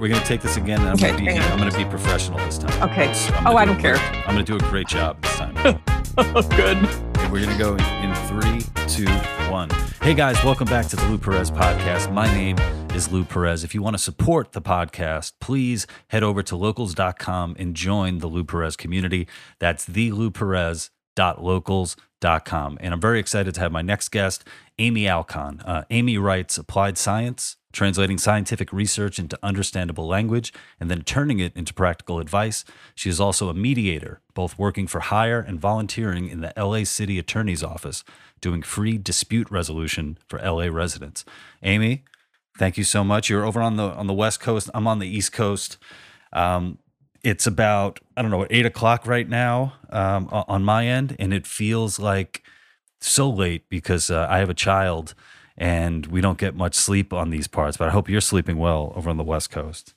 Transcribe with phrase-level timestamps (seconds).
[0.00, 0.80] we're gonna take this again.
[0.80, 1.38] And I'm Okay, gonna be.
[1.38, 2.90] I'm gonna be professional this time.
[2.90, 3.12] Okay.
[3.12, 4.22] So Oh, gonna I do don't a great- care.
[4.26, 5.80] I'm gonna do a great job this time.
[6.18, 6.76] Oh, good.
[6.76, 9.06] And we're gonna go in, in three, two,
[9.50, 9.70] one.
[10.02, 12.12] Hey guys, welcome back to the Lou Perez podcast.
[12.12, 12.58] My name
[12.94, 13.62] is Lou Perez.
[13.62, 18.26] If you want to support the podcast, please head over to locals.com and join the
[18.26, 19.28] Lou Perez community.
[19.60, 20.90] That's the Lou Perez
[22.22, 22.78] locals.com.
[22.80, 24.44] And I'm very excited to have my next guest,
[24.78, 25.62] Amy Alkon.
[25.66, 31.54] Uh, Amy writes applied science, translating scientific research into understandable language and then turning it
[31.56, 32.64] into practical advice.
[32.94, 37.18] She is also a mediator, both working for hire and volunteering in the LA City
[37.18, 38.04] Attorney's Office,
[38.40, 41.24] doing free dispute resolution for LA residents.
[41.62, 42.04] Amy,
[42.58, 43.28] thank you so much.
[43.28, 44.70] You're over on the on the West Coast.
[44.74, 45.76] I'm on the East Coast.
[46.32, 46.78] Um,
[47.22, 51.46] it's about I don't know eight o'clock right now um, on my end, and it
[51.46, 52.42] feels like
[53.00, 55.14] so late because uh, I have a child
[55.56, 57.76] and we don't get much sleep on these parts.
[57.76, 59.94] But I hope you're sleeping well over on the West Coast.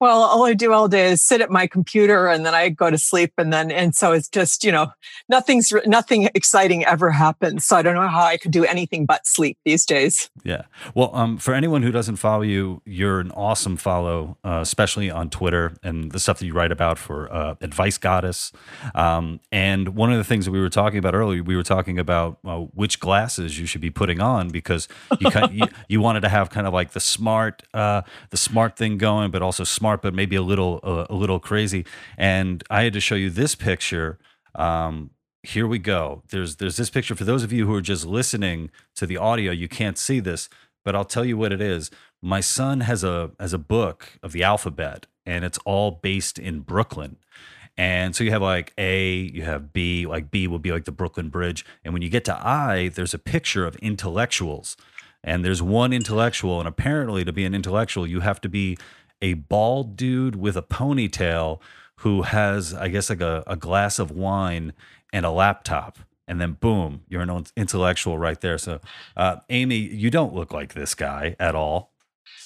[0.00, 2.90] Well, all I do all day is sit at my computer and then I go
[2.90, 3.32] to sleep.
[3.38, 4.92] And then, and so it's just, you know,
[5.28, 7.66] nothing's, nothing exciting ever happens.
[7.66, 10.30] So I don't know how I could do anything but sleep these days.
[10.42, 10.62] Yeah.
[10.94, 15.30] Well, um, for anyone who doesn't follow you, you're an awesome follow, uh, especially on
[15.30, 18.52] Twitter and the stuff that you write about for uh, Advice Goddess.
[18.94, 21.98] Um, and one of the things that we were talking about earlier, we were talking
[21.98, 24.88] about uh, which glasses you should be putting on because
[25.20, 28.76] you kind you, you wanted to have kind of like the smart, uh, the smart
[28.76, 31.84] thing going, but also smart, but maybe a little uh, a little crazy.
[32.16, 34.18] And I had to show you this picture.
[34.54, 35.10] Um,
[35.42, 36.22] here we go.
[36.30, 39.52] There's there's this picture for those of you who are just listening to the audio.
[39.52, 40.48] You can't see this,
[40.84, 41.90] but I'll tell you what it is.
[42.22, 46.60] My son has a has a book of the alphabet, and it's all based in
[46.60, 47.18] Brooklyn.
[47.76, 50.92] And so you have like A, you have B, like B will be like the
[50.92, 51.64] Brooklyn Bridge.
[51.84, 54.76] And when you get to I, there's a picture of intellectuals.
[55.24, 56.60] And there's one intellectual.
[56.60, 58.76] And apparently, to be an intellectual, you have to be
[59.24, 61.58] a bald dude with a ponytail
[62.00, 64.74] who has, I guess, like a, a glass of wine
[65.14, 65.98] and a laptop.
[66.28, 68.58] And then, boom, you're an intellectual right there.
[68.58, 68.80] So,
[69.16, 71.92] uh, Amy, you don't look like this guy at all.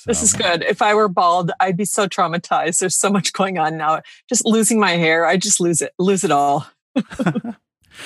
[0.06, 0.62] This is good.
[0.62, 2.78] If I were bald, I'd be so traumatized.
[2.78, 4.02] There's so much going on now.
[4.28, 6.66] Just losing my hair, I just lose it, lose it all.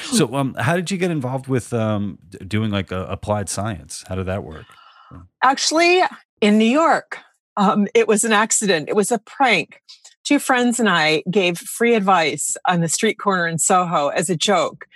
[0.04, 4.04] So, um, how did you get involved with um, doing like applied science?
[4.08, 4.64] How did that work?
[5.42, 6.02] Actually,
[6.40, 7.18] in New York,
[7.56, 8.88] um, it was an accident.
[8.88, 9.82] It was a prank.
[10.24, 14.36] Two friends and I gave free advice on the street corner in Soho as a
[14.36, 14.86] joke.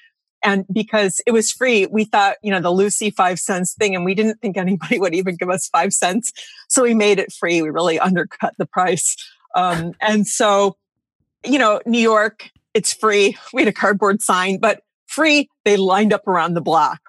[0.42, 4.04] And because it was free, we thought, you know, the Lucy five cents thing, and
[4.04, 6.32] we didn't think anybody would even give us five cents.
[6.68, 7.62] So we made it free.
[7.62, 9.16] We really undercut the price.
[9.54, 10.76] Um, and so,
[11.44, 13.36] you know, New York, it's free.
[13.52, 15.48] We had a cardboard sign, but free.
[15.64, 17.00] They lined up around the block.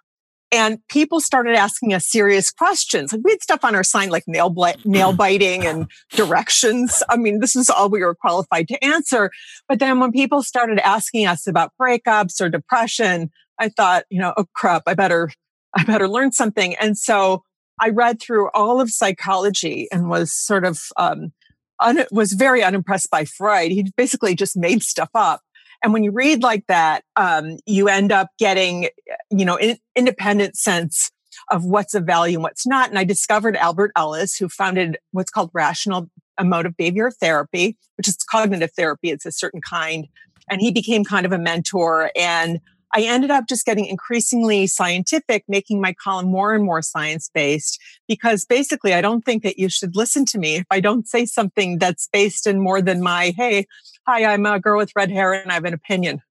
[0.51, 3.11] And people started asking us serious questions.
[3.11, 7.03] Like we had stuff on our sign like nail bli- nail biting and directions.
[7.09, 9.29] I mean, this is all we were qualified to answer.
[9.67, 14.33] But then when people started asking us about breakups or depression, I thought, you know,
[14.37, 15.29] oh crap, I better
[15.75, 16.75] I better learn something.
[16.75, 17.43] And so
[17.79, 21.31] I read through all of psychology and was sort of um,
[21.79, 23.71] un- was very unimpressed by Freud.
[23.71, 25.41] He basically just made stuff up.
[25.83, 28.89] And when you read like that, um, you end up getting,
[29.29, 31.11] you know, an independent sense
[31.51, 32.89] of what's of value and what's not.
[32.89, 38.17] And I discovered Albert Ellis, who founded what's called rational emotive behavior therapy, which is
[38.29, 39.11] cognitive therapy.
[39.11, 40.07] It's a certain kind.
[40.49, 42.11] And he became kind of a mentor.
[42.15, 42.59] And
[42.93, 47.79] I ended up just getting increasingly scientific, making my column more and more science based
[48.07, 51.25] because basically I don't think that you should listen to me if I don't say
[51.25, 53.67] something that's based in more than my, hey,
[54.07, 56.21] hi, I'm a girl with red hair and I have an opinion.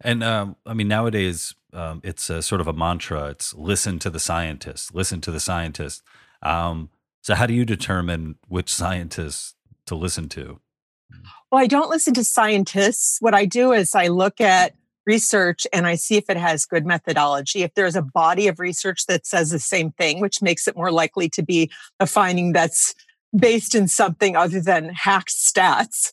[0.00, 3.28] And um, I mean, nowadays um, it's a sort of a mantra.
[3.28, 6.02] It's listen to the scientists, listen to the scientists.
[6.42, 6.90] Um,
[7.22, 9.54] so, how do you determine which scientists
[9.86, 10.60] to listen to?
[11.50, 13.18] Well, I don't listen to scientists.
[13.20, 14.72] What I do is I look at
[15.06, 17.62] research and I see if it has good methodology.
[17.62, 20.92] If there's a body of research that says the same thing, which makes it more
[20.92, 22.94] likely to be a finding that's
[23.36, 26.12] based in something other than hacked stats,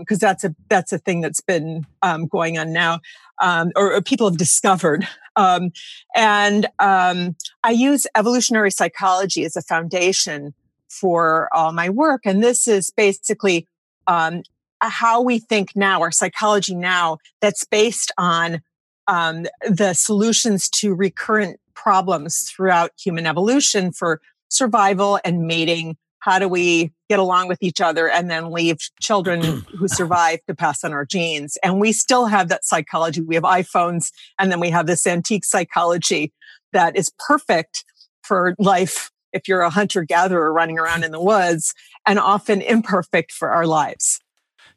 [0.00, 3.00] because that's a that's a thing that's been um, going on now,
[3.40, 5.06] um, or, or people have discovered.
[5.36, 5.72] Um,
[6.14, 10.52] and um, I use evolutionary psychology as a foundation
[10.88, 13.66] for all my work, and this is basically
[14.06, 14.42] um,
[14.90, 18.60] how we think now, our psychology now, that's based on
[19.08, 25.96] um, the solutions to recurrent problems throughout human evolution for survival and mating.
[26.20, 29.42] How do we get along with each other and then leave children
[29.76, 31.58] who survive to pass on our genes?
[31.62, 33.20] And we still have that psychology.
[33.20, 36.32] We have iPhones and then we have this antique psychology
[36.72, 37.84] that is perfect
[38.22, 41.74] for life if you're a hunter gatherer running around in the woods,
[42.06, 44.20] and often imperfect for our lives.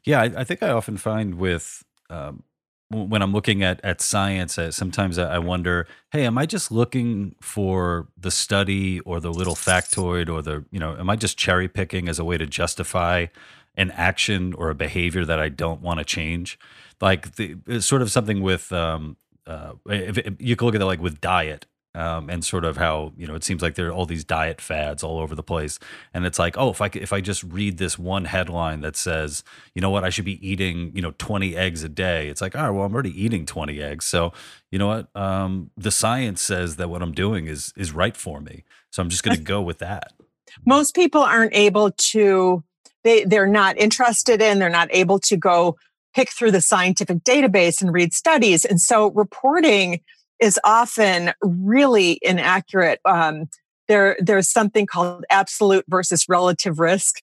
[0.06, 2.44] Yeah, I, I think I often find with um,
[2.90, 7.34] when I'm looking at at science, uh, sometimes I wonder, hey, am I just looking
[7.40, 11.68] for the study or the little factoid or the you know, am I just cherry
[11.68, 13.26] picking as a way to justify
[13.76, 16.58] an action or a behavior that I don't want to change?
[17.00, 19.16] Like the, sort of something with um,
[19.46, 22.76] uh, if, if you can look at it like with diet um, and sort of
[22.76, 25.42] how you know it seems like there are all these diet fads all over the
[25.42, 25.78] place,
[26.12, 29.42] and it's like, oh, if I if I just read this one headline that says,
[29.74, 32.28] you know what, I should be eating you know twenty eggs a day.
[32.28, 34.32] It's like, all right, well, I'm already eating twenty eggs, so
[34.70, 38.40] you know what, um, the science says that what I'm doing is is right for
[38.40, 40.12] me, so I'm just going to go with that.
[40.66, 42.62] Most people aren't able to.
[43.04, 44.58] They they're not interested in.
[44.58, 45.76] They're not able to go
[46.14, 50.00] pick through the scientific database and read studies, and so reporting
[50.40, 53.00] is often really inaccurate.
[53.04, 53.48] Um,
[53.88, 57.16] there, there's something called absolute versus relative risk,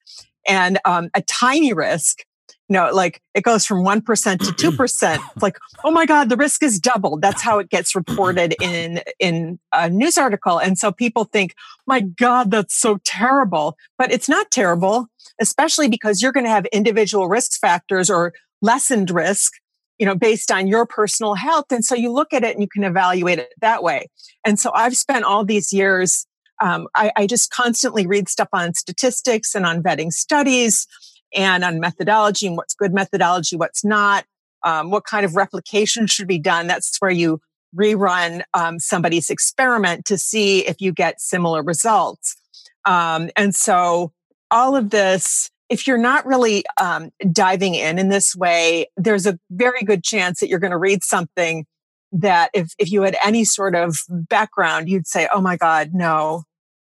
[0.48, 2.24] and um, a tiny risk.
[2.69, 5.21] You know, like it goes from one percent to two percent.
[5.33, 7.21] It's like, oh my God, the risk is doubled.
[7.21, 11.54] That's how it gets reported in in a news article, and so people think,
[11.86, 13.77] my God, that's so terrible.
[13.98, 15.07] But it's not terrible,
[15.42, 19.54] especially because you're going to have individual risk factors or lessened risk
[20.03, 21.71] you know, based on your personal health.
[21.71, 24.07] And so you look at it and you can evaluate it that way.
[24.44, 26.27] And so I've spent all these years,
[26.61, 30.88] um, I, I just constantly read stuff on statistics and on vetting studies
[31.33, 34.25] and on methodology and what's good methodology, what's not,
[34.65, 36.67] um, what kind of replication should be done.
[36.67, 37.39] That's where you
[37.73, 42.35] rerun um, somebody's experiment to see if you get similar results.
[42.83, 44.11] Um, and so
[44.51, 49.39] all of this if you're not really um, diving in in this way, there's a
[49.49, 51.65] very good chance that you're going to read something
[52.11, 56.43] that if, if you had any sort of background, you'd say, oh my God, no.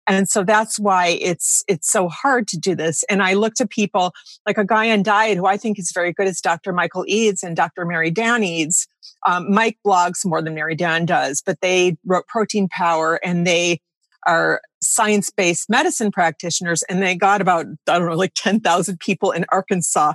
[0.06, 3.06] And so that's why it's, it's so hard to do this.
[3.10, 4.12] And I look to people
[4.46, 6.74] like a guy on diet who I think is very good is Dr.
[6.74, 7.86] Michael Eades and Dr.
[7.86, 8.86] Mary Dan Eades.
[9.26, 13.80] Um, Mike blogs more than Mary Dan does, but they wrote Protein Power and they
[14.28, 19.32] are science based medicine practitioners, and they got about, I don't know, like 10,000 people
[19.32, 20.14] in Arkansas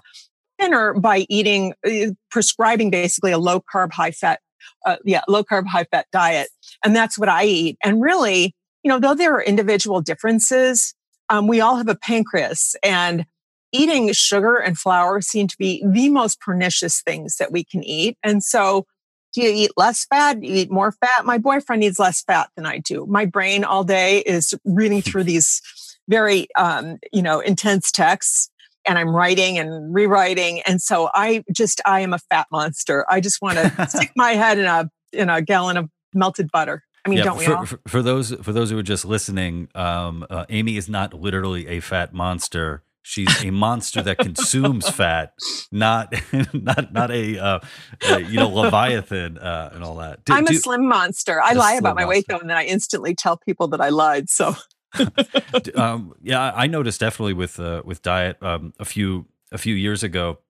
[0.60, 4.40] thinner by eating, uh, prescribing basically a low carb, high fat,
[4.84, 6.48] uh, yeah, low carb, high fat diet.
[6.84, 7.78] And that's what I eat.
[7.84, 10.94] And really, you know, though there are individual differences,
[11.28, 13.24] um, we all have a pancreas and
[13.72, 18.16] eating sugar and flour seem to be the most pernicious things that we can eat.
[18.22, 18.86] And so
[19.32, 20.40] do you eat less fat?
[20.40, 21.24] Do you eat more fat?
[21.24, 23.06] My boyfriend needs less fat than I do.
[23.06, 25.60] My brain all day is reading through these
[26.08, 28.50] very, um, you know, intense texts
[28.86, 30.62] and I'm writing and rewriting.
[30.62, 33.04] And so I just, I am a fat monster.
[33.08, 36.82] I just want to stick my head in a, in a gallon of melted butter.
[37.04, 37.66] I mean, yeah, don't we for, all?
[37.66, 41.68] For, for, those for those who are just listening, um, uh, Amy is not literally
[41.68, 42.82] a fat monster.
[43.08, 45.32] She's a monster that consumes fat,
[45.72, 46.12] not
[46.52, 47.60] not not a, uh,
[48.06, 50.26] a you know leviathan uh, and all that.
[50.26, 51.40] Do, I'm a slim monster.
[51.42, 52.08] I lie about my monster.
[52.08, 54.28] weight though, and then I instantly tell people that I lied.
[54.28, 54.54] So,
[55.74, 60.02] um, yeah, I noticed definitely with uh, with diet um, a few a few years
[60.02, 60.40] ago.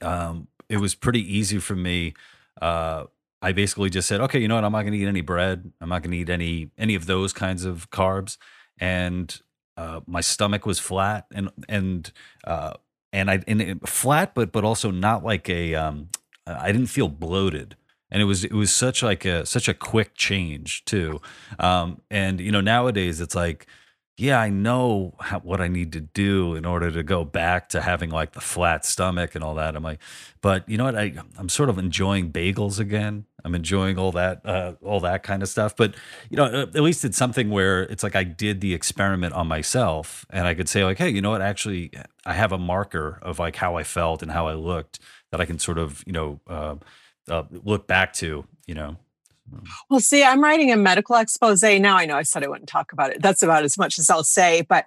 [0.00, 2.14] Um, it was pretty easy for me.
[2.62, 3.06] Uh,
[3.42, 4.64] I basically just said, okay, you know what?
[4.64, 5.72] I'm not going to eat any bread.
[5.80, 8.36] I'm not going to eat any any of those kinds of carbs,
[8.78, 9.36] and
[9.78, 12.10] uh, my stomach was flat and and
[12.44, 12.74] uh,
[13.12, 15.74] and I and flat, but but also not like a.
[15.74, 16.08] Um,
[16.46, 17.76] I didn't feel bloated,
[18.10, 21.20] and it was it was such like a such a quick change too.
[21.60, 23.66] Um, and you know nowadays it's like
[24.20, 27.80] yeah, I know how, what I need to do in order to go back to
[27.80, 29.76] having like the flat stomach and all that.
[29.76, 30.00] I'm like,
[30.40, 30.98] but you know what?
[30.98, 33.26] I I'm sort of enjoying bagels again.
[33.44, 35.76] I'm enjoying all that uh, all that kind of stuff.
[35.76, 35.94] But
[36.30, 40.26] you know, at least it's something where it's like I did the experiment on myself,
[40.30, 41.40] and I could say like, hey, you know what?
[41.40, 41.92] Actually,
[42.26, 44.98] I have a marker of like how I felt and how I looked
[45.30, 46.74] that I can sort of you know uh,
[47.28, 48.44] uh, look back to.
[48.66, 48.96] You know.
[49.90, 51.96] Well, see, I'm writing a medical expose now.
[51.96, 53.22] I know I said I wouldn't talk about it.
[53.22, 54.86] That's about as much as I'll say, but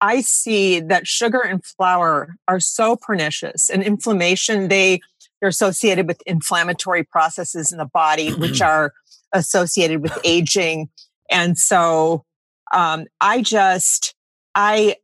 [0.00, 5.00] I see that sugar and flour are so pernicious and inflammation, they
[5.40, 8.94] they're associated with inflammatory processes in the body, which are
[9.32, 10.88] associated with aging.
[11.30, 12.24] And so
[12.72, 14.14] um, I just
[14.54, 14.96] I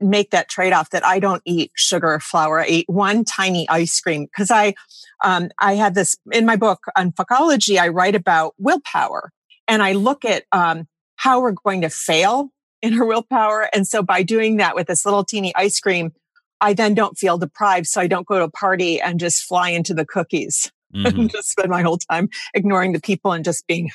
[0.00, 2.60] make that trade off that I don't eat sugar or flour.
[2.60, 4.74] I eat one tiny ice cream because I
[5.22, 7.78] um, I have this in my book Unfuckology.
[7.78, 9.32] I write about willpower
[9.68, 12.50] and I look at um, how we're going to fail
[12.82, 13.68] in our willpower.
[13.74, 16.12] And so by doing that with this little teeny ice cream,
[16.60, 17.86] I then don't feel deprived.
[17.86, 21.06] So I don't go to a party and just fly into the cookies mm-hmm.
[21.06, 23.90] and just spend my whole time ignoring the people and just being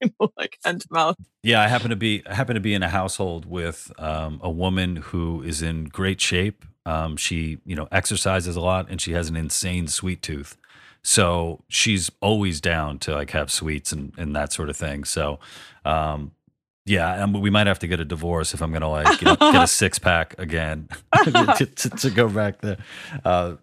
[0.36, 1.16] like hand to mouth.
[1.42, 4.50] Yeah, I happen to be I happen to be in a household with um, a
[4.50, 6.64] woman who is in great shape.
[6.84, 10.56] Um, she, you know, exercises a lot, and she has an insane sweet tooth.
[11.02, 15.04] So she's always down to like have sweets and, and that sort of thing.
[15.04, 15.38] So,
[15.84, 16.32] um,
[16.84, 19.26] yeah, and we might have to get a divorce if I'm going to like you
[19.26, 20.88] know, get a six pack again
[21.24, 22.78] to, to, to, go back there.
[23.24, 23.54] Uh,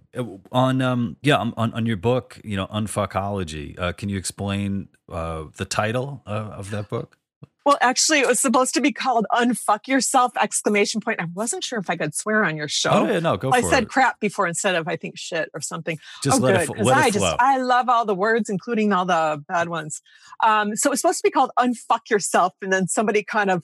[0.51, 3.79] on um, yeah, on, on your book, you know, Unfuckology.
[3.79, 7.17] Uh, can you explain uh, the title of that book?
[7.65, 11.21] Well, actually, it was supposed to be called "Unfuck Yourself!" Exclamation point.
[11.21, 12.89] I wasn't sure if I could swear on your show.
[12.91, 13.51] Oh yeah, no, go.
[13.51, 13.63] For it.
[13.63, 13.89] I said it.
[13.89, 15.97] crap before instead of I think shit or something.
[16.21, 19.41] Just oh, let good because I just I love all the words, including all the
[19.47, 20.01] bad ones.
[20.43, 23.63] Um, so it was supposed to be called "Unfuck Yourself," and then somebody kind of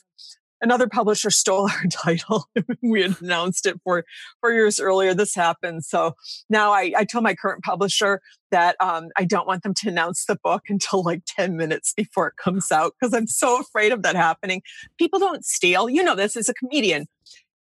[0.62, 2.46] another publisher stole our title.
[2.82, 4.06] we had announced it for
[4.42, 5.14] four years earlier.
[5.14, 5.86] This happened.
[5.86, 6.16] So
[6.50, 10.26] now I, I told my current publisher that um, I don't want them to announce
[10.26, 14.02] the book until like 10 minutes before it comes out because I'm so afraid of
[14.04, 14.62] that happening.
[14.98, 15.90] People don't steal.
[15.90, 17.08] You know this as a comedian.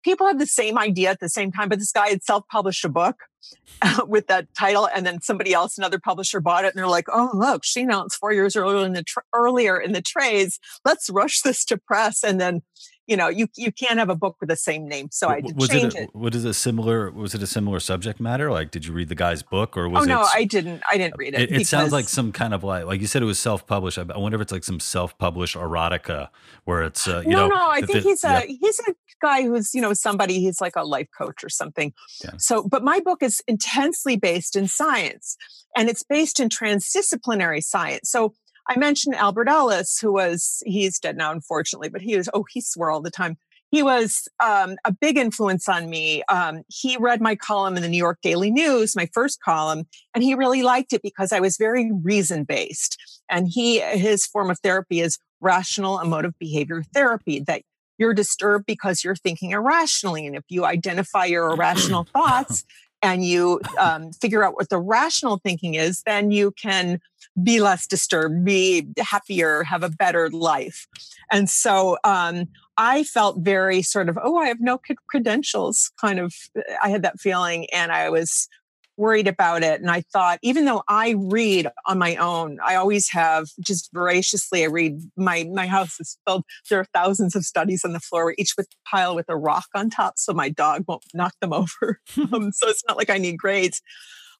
[0.07, 2.85] People have the same idea at the same time, but this guy had self published
[2.85, 3.17] a book
[4.07, 7.31] with that title, and then somebody else, another publisher, bought it, and they're like, "Oh,
[7.35, 10.61] look, she announced four years earlier in the tra- earlier in the trades.
[10.85, 12.63] Let's rush this to press." And then,
[13.07, 15.57] you know, you you can't have a book with the same name, so I did
[15.57, 16.15] was change it, a, it.
[16.15, 17.11] Was it a similar?
[17.11, 18.51] Was it a similar subject matter?
[18.51, 20.09] Like, did you read the guy's book, or was oh it?
[20.09, 20.83] no, I didn't.
[20.91, 21.53] I didn't read it.
[21.53, 23.99] It, it sounds like some kind of like, like you said, it was self-published.
[23.99, 26.29] I wonder if it's like some self-published erotica,
[26.65, 27.55] where it's uh, you no, know.
[27.55, 27.71] no.
[27.71, 28.57] I think it, he's a yeah.
[28.61, 30.41] he's a guy who's you know somebody.
[30.41, 31.93] He's like a life coach or something.
[32.25, 32.33] Yeah.
[32.39, 35.37] So, but my book is intensely based in science,
[35.77, 38.11] and it's based in transdisciplinary science.
[38.11, 38.35] So.
[38.69, 42.61] I mentioned Albert Ellis, who was, he's dead now, unfortunately, but he was, oh, he
[42.61, 43.37] swore all the time
[43.71, 46.23] he was um, a big influence on me.
[46.29, 50.23] Um, he read my column in the New York Daily News, my first column, and
[50.23, 52.97] he really liked it because I was very reason based.
[53.29, 57.63] And he, his form of therapy is rational emotive behavior therapy that
[57.99, 60.27] you're disturbed because you're thinking irrationally.
[60.27, 62.65] And if you identify your irrational thoughts
[63.03, 67.01] and you um, figure out what the rational thinking is, then you can
[67.43, 70.87] be less disturbed, be happier, have a better life.
[71.31, 76.35] And so um, I felt very sort of, oh, I have no credentials, kind of.
[76.83, 78.49] I had that feeling, and I was
[78.97, 79.81] worried about it.
[79.81, 84.65] And I thought, even though I read on my own, I always have just voraciously.
[84.65, 86.45] I read my my house is filled.
[86.71, 89.91] There are thousands of studies on the floor, each with pile with a rock on
[89.91, 92.01] top, so my dog won't knock them over.
[92.33, 93.83] um, so it's not like I need grades.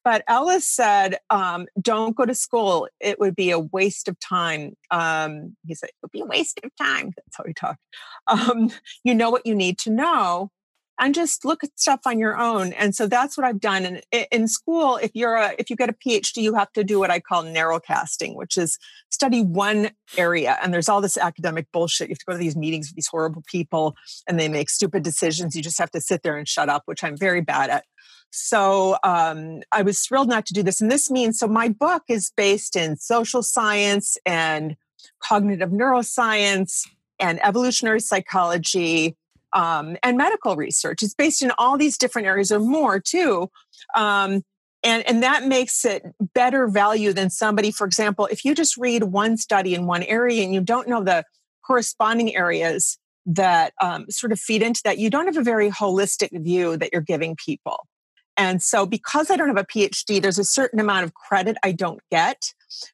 [0.07, 2.87] But Ellis said, um, don't go to school.
[3.01, 4.77] It would be a waste of time.
[4.93, 7.07] Um, he said, it would be a waste of time.
[7.17, 7.81] That's how he talked.
[8.29, 8.71] Um,
[9.03, 10.53] you know what you need to know
[11.01, 12.73] and just look at stuff on your own.
[12.75, 13.85] And so that's what I've done.
[13.85, 17.01] And in school, if you're a, if you get a PhD, you have to do
[17.01, 18.79] what I call narrowcasting, which is
[19.11, 20.57] study one area.
[20.63, 22.09] And there's all this academic bullshit.
[22.09, 23.97] You have to go to these meetings with these horrible people
[24.29, 25.57] and they make stupid decisions.
[25.57, 27.85] You just have to sit there and shut up, which I'm very bad at.
[28.31, 30.81] So um, I was thrilled not to do this.
[30.81, 34.77] And this means so my book is based in social science and
[35.21, 36.87] cognitive neuroscience
[37.19, 39.17] and evolutionary psychology
[39.53, 41.03] um, and medical research.
[41.03, 43.51] It's based in all these different areas or more too.
[43.97, 44.43] Um,
[44.83, 46.05] and, and that makes it
[46.35, 50.45] better value than somebody, for example, if you just read one study in one area
[50.45, 51.25] and you don't know the
[51.67, 56.29] corresponding areas that um, sort of feed into that, you don't have a very holistic
[56.45, 57.89] view that you're giving people.
[58.37, 61.73] And so, because I don't have a PhD, there's a certain amount of credit I
[61.73, 62.53] don't get.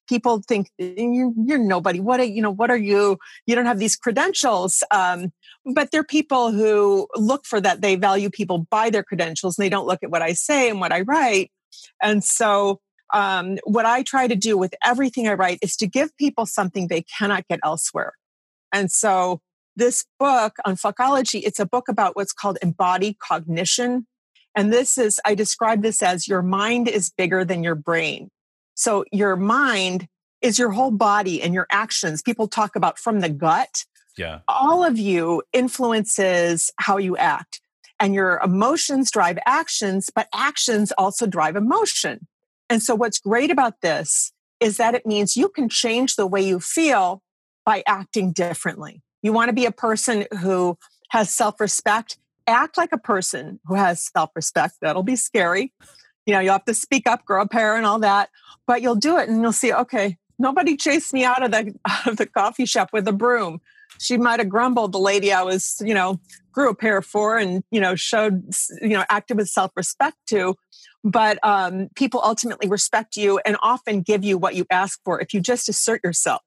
[0.09, 1.99] People think you're, nobody.
[1.99, 2.51] What are you know?
[2.51, 3.19] What are you?
[3.47, 4.85] You don't have these credentials.
[4.93, 5.33] Um,
[5.75, 7.81] but they're people who look for that.
[7.81, 10.81] They value people by their credentials, and they don't look at what I say and
[10.81, 11.51] what I write.
[12.01, 12.81] And so,
[13.13, 16.87] um, what I try to do with everything I write is to give people something
[16.87, 18.13] they cannot get elsewhere.
[18.73, 19.41] And so,
[19.75, 24.07] this book Unfuckology, it's a book about what's called embodied cognition
[24.55, 28.31] and this is, I describe this as your mind is bigger than your brain.
[28.75, 30.09] So your mind
[30.41, 32.23] is your whole body and your actions.
[32.23, 33.85] People talk about from the gut.
[34.19, 34.41] Yeah.
[34.49, 37.61] All of you influences how you act.
[37.99, 42.27] And your emotions drive actions, but actions also drive emotion.
[42.69, 46.43] And so what's great about this is that it means you can change the way
[46.43, 47.23] you feel
[47.65, 49.03] by acting differently.
[49.23, 50.77] You want to be a person who
[51.11, 54.77] has self respect act like a person who has self respect.
[54.81, 55.73] That'll be scary.
[56.27, 58.31] You know, you'll have to speak up, grow a pair, and all that,
[58.67, 62.07] but you'll do it and you'll see, okay, nobody chased me out of the out
[62.07, 63.61] of the coffee shop with a broom.
[63.99, 66.21] She might have grumbled, the lady I was, you know,
[66.51, 70.57] grew a pair for and, you know, showed, you know, acted with self respect to.
[71.05, 75.35] But um, people ultimately respect you and often give you what you ask for if
[75.35, 76.43] you just assert yourself.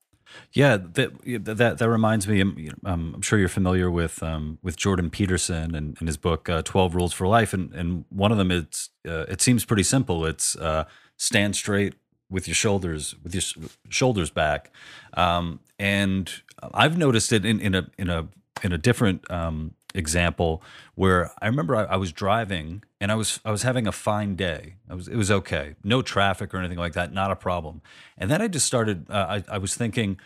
[0.54, 2.42] Yeah, that that that reminds me.
[2.42, 6.50] Um, um, I'm sure you're familiar with um, with Jordan Peterson and, and his book
[6.50, 9.84] uh, Twelve Rules for Life, and and one of them it's uh, it seems pretty
[9.84, 10.26] simple.
[10.26, 10.86] It's uh,
[11.18, 11.96] stand straight
[12.30, 14.72] with your shoulders with your shoulders back,
[15.14, 16.32] um, and
[16.74, 18.28] I've noticed it in, in a in a
[18.64, 20.62] in a different um, example
[20.96, 24.36] where I remember I, I, was driving and I was I was having a fine
[24.36, 24.78] day.
[24.90, 27.84] I was it was okay, no traffic or anything like that, not a problem.
[28.18, 29.06] And then I just started.
[29.12, 30.20] Uh, I, I was thinking,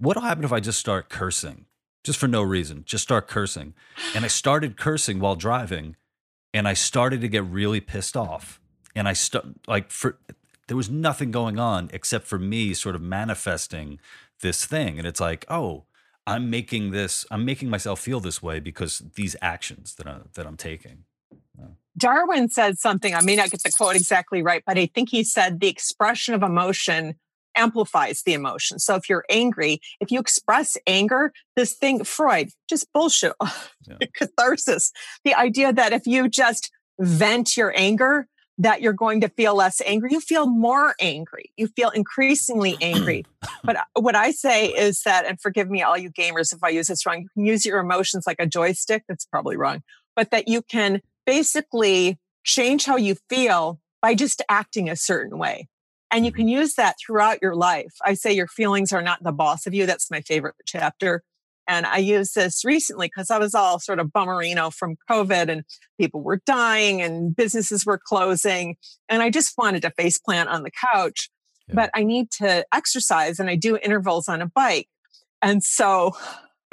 [0.00, 1.66] what'll happen if I just start cursing,
[2.02, 3.72] just for no reason, just start cursing.
[4.16, 5.94] And I started cursing while driving,
[6.52, 8.60] and I started to get really pissed off.
[8.96, 10.18] And I start like for
[10.66, 14.00] there was nothing going on except for me sort of manifesting
[14.40, 15.84] this thing, and it's like, oh
[16.26, 20.48] I'm making this, I'm making myself feel this way because these actions that, I, that
[20.48, 21.04] I'm taking.
[21.98, 25.24] Darwin said something, I may not get the quote exactly right, but I think he
[25.24, 27.14] said the expression of emotion
[27.56, 28.78] amplifies the emotion.
[28.78, 33.32] So if you're angry, if you express anger, this thing, Freud, just bullshit,
[33.86, 33.96] yeah.
[34.14, 34.92] catharsis.
[35.24, 36.70] The idea that if you just
[37.00, 40.10] vent your anger, that you're going to feel less angry.
[40.12, 41.52] You feel more angry.
[41.56, 43.26] You feel increasingly angry.
[43.64, 46.70] but uh, what I say is that, and forgive me, all you gamers, if I
[46.70, 49.04] use this wrong, you can use your emotions like a joystick.
[49.08, 49.82] That's probably wrong,
[50.14, 55.68] but that you can basically change how you feel by just acting a certain way.
[56.10, 56.38] And you mm-hmm.
[56.38, 57.94] can use that throughout your life.
[58.04, 59.86] I say your feelings are not the boss of you.
[59.86, 61.22] That's my favorite chapter.
[61.68, 65.64] And I used this recently because I was all sort of bummerino from COVID and
[65.98, 68.76] people were dying and businesses were closing.
[69.08, 71.28] And I just wanted to face plant on the couch.
[71.66, 71.74] Yeah.
[71.74, 74.88] But I need to exercise and I do intervals on a bike.
[75.42, 76.14] And so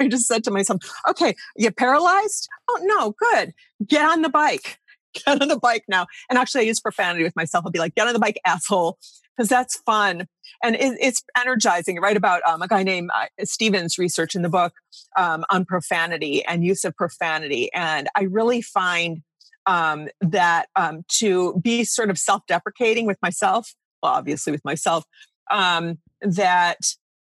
[0.04, 2.48] I just said to myself, okay, you paralyzed?
[2.68, 3.52] Oh, no, good.
[3.86, 4.78] Get on the bike.
[5.14, 6.06] Get on the bike now.
[6.28, 7.64] And actually, I use profanity with myself.
[7.64, 8.98] I'll be like, get on the bike, asshole
[9.36, 10.26] because that's fun
[10.62, 12.00] and it, it's energizing.
[12.00, 14.72] Right about um, a guy named uh, Stephens research in the book
[15.16, 19.22] um, on profanity and use of profanity, and I really find
[19.66, 25.04] um, that um, to be sort of self-deprecating with myself, well, obviously with myself,
[25.50, 26.78] um, that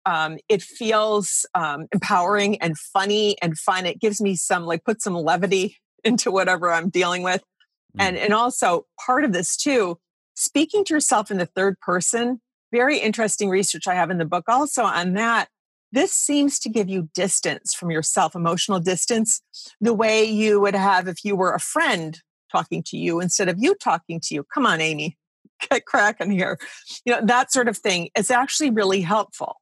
[0.07, 1.45] um, it feels
[1.93, 3.85] empowering and funny and fun.
[3.85, 7.41] It gives me some like put some levity into whatever I'm dealing with.
[7.97, 8.03] Mm.
[8.03, 9.99] And, and also part of this too
[10.33, 12.39] speaking to yourself in the third person,
[12.71, 15.49] very interesting research I have in the book also on that.
[15.91, 19.41] This seems to give you distance from yourself, emotional distance,
[19.81, 23.55] the way you would have if you were a friend talking to you instead of
[23.57, 24.45] you talking to you.
[24.53, 25.17] Come on, Amy,
[25.69, 26.59] get cracking here.
[27.03, 29.55] You know, that sort of thing is actually really helpful.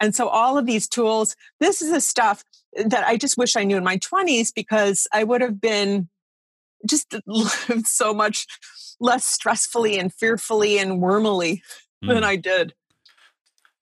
[0.00, 2.44] And so all of these tools, this is the stuff
[2.76, 6.08] that I just wish I knew in my 20s because I would have been
[6.86, 8.46] just lived so much
[9.00, 11.62] less stressfully and fearfully and wormily
[12.04, 12.08] mm.
[12.08, 12.74] than I did.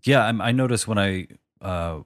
[0.05, 1.29] Yeah, I'm, i notice when I
[1.61, 2.01] uh,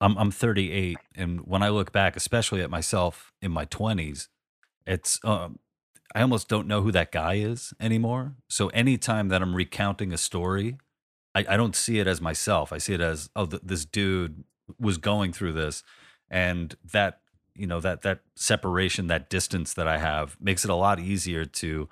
[0.00, 4.28] I'm I'm 38, and when I look back, especially at myself in my 20s,
[4.86, 5.58] it's um,
[6.14, 8.34] I almost don't know who that guy is anymore.
[8.48, 10.78] So anytime that I'm recounting a story,
[11.34, 12.72] I, I don't see it as myself.
[12.72, 14.44] I see it as oh, th- this dude
[14.78, 15.82] was going through this,
[16.30, 17.20] and that
[17.54, 21.44] you know that that separation, that distance that I have makes it a lot easier
[21.44, 21.88] to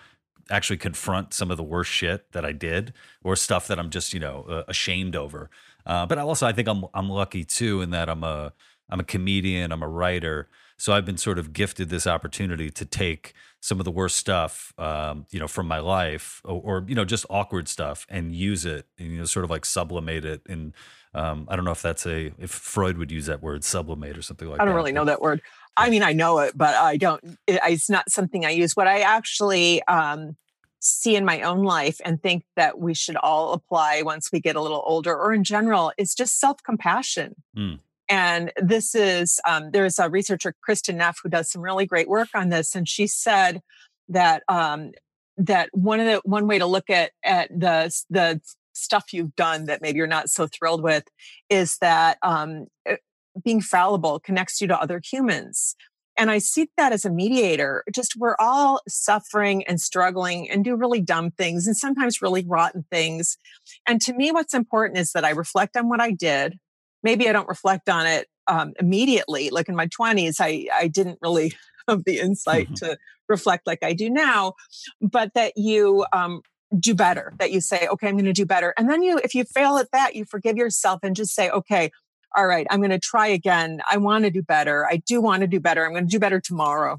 [0.50, 4.12] actually confront some of the worst shit that I did or stuff that I'm just
[4.12, 5.50] you know uh, ashamed over.
[5.84, 8.52] Uh, but also, I think I'm I'm lucky too in that I'm a
[8.88, 10.48] I'm a comedian, I'm a writer,
[10.82, 14.74] so I've been sort of gifted this opportunity to take some of the worst stuff,
[14.78, 18.64] um, you know, from my life, or, or, you know, just awkward stuff, and use
[18.64, 20.42] it, and you know, sort of like sublimate it.
[20.48, 20.72] And
[21.14, 24.22] um, I don't know if that's a if Freud would use that word, sublimate, or
[24.22, 24.62] something like that.
[24.62, 24.76] I don't that.
[24.76, 25.40] really know that word.
[25.76, 27.22] I mean, I know it, but I don't.
[27.46, 28.74] It, it's not something I use.
[28.74, 30.36] What I actually um,
[30.80, 34.56] see in my own life and think that we should all apply once we get
[34.56, 37.36] a little older, or in general, is just self compassion.
[37.56, 37.78] Mm.
[38.08, 42.28] And this is um, there's a researcher, Kristin Neff, who does some really great work
[42.34, 43.62] on this, and she said
[44.08, 44.92] that um,
[45.36, 48.40] that one of the one way to look at at the the
[48.74, 51.04] stuff you've done that maybe you're not so thrilled with
[51.50, 52.96] is that um, eh,
[53.44, 55.74] being fallible connects you to other humans.
[56.18, 57.84] And I see that as a mediator.
[57.94, 62.84] Just we're all suffering and struggling and do really dumb things and sometimes really rotten
[62.90, 63.38] things.
[63.86, 66.58] And to me, what's important is that I reflect on what I did.
[67.02, 69.50] Maybe I don't reflect on it um, immediately.
[69.50, 71.54] Like in my 20s, I, I didn't really
[71.88, 72.86] have the insight mm-hmm.
[72.86, 74.54] to reflect like I do now,
[75.00, 76.42] but that you um,
[76.78, 78.74] do better, that you say, okay, I'm going to do better.
[78.76, 81.90] And then you, if you fail at that, you forgive yourself and just say, okay,
[82.34, 83.82] all right, I'm going to try again.
[83.90, 84.86] I want to do better.
[84.86, 85.84] I do want to do better.
[85.84, 86.98] I'm going to do better tomorrow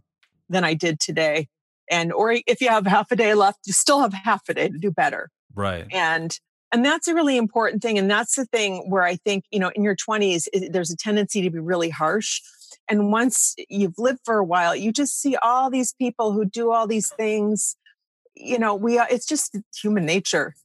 [0.50, 1.48] than I did today.
[1.90, 4.70] And, or if you have half a day left, you still have half a day
[4.70, 5.30] to do better.
[5.56, 5.88] Right.
[5.92, 6.38] And,
[6.74, 8.00] And that's a really important thing.
[8.00, 11.44] And that's the thing where I think, you know, in your 20s, there's a tendency
[11.44, 12.42] to be really harsh.
[12.90, 16.72] And once you've lived for a while, you just see all these people who do
[16.72, 17.78] all these things.
[18.36, 20.56] You know, we, are, it's just human nature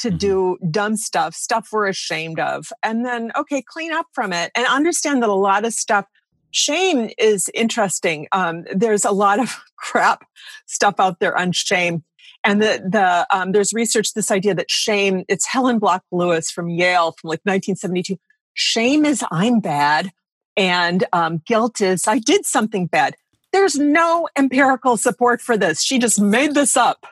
[0.00, 0.16] to mm-hmm.
[0.16, 2.72] do dumb stuff, stuff we're ashamed of.
[2.82, 6.06] And then, okay, clean up from it and understand that a lot of stuff,
[6.50, 8.26] shame is interesting.
[8.32, 10.24] Um, there's a lot of crap
[10.66, 12.02] stuff out there on shame.
[12.44, 16.68] And the, the um, there's research this idea that shame, it's Helen Block Lewis from
[16.68, 18.18] Yale from like 1972.
[18.54, 20.12] Shame is I'm bad,
[20.56, 23.16] and um, guilt is I did something bad.
[23.52, 25.82] There's no empirical support for this.
[25.82, 27.06] She just made this up.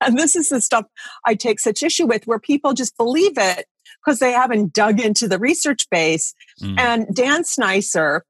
[0.00, 0.86] And this is the stuff
[1.24, 3.66] I take such issue with where people just believe it
[4.04, 6.34] because they haven't dug into the research base.
[6.60, 6.78] Mm.
[6.78, 8.22] And Dan Sznycer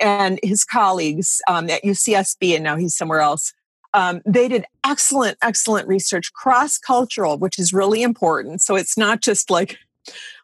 [0.00, 3.52] and his colleagues um, at UCSB, and now he's somewhere else,
[3.94, 8.62] um, they did excellent, excellent research, cross cultural, which is really important.
[8.62, 9.78] So it's not just like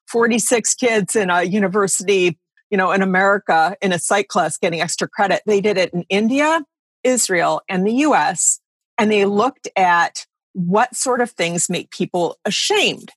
[0.08, 2.38] 46 kids in a university,
[2.70, 5.42] you know, in America in a psych class getting extra credit.
[5.46, 6.62] They did it in India,
[7.02, 8.60] Israel, and the US.
[8.98, 13.10] And they looked at what sort of things make people ashamed.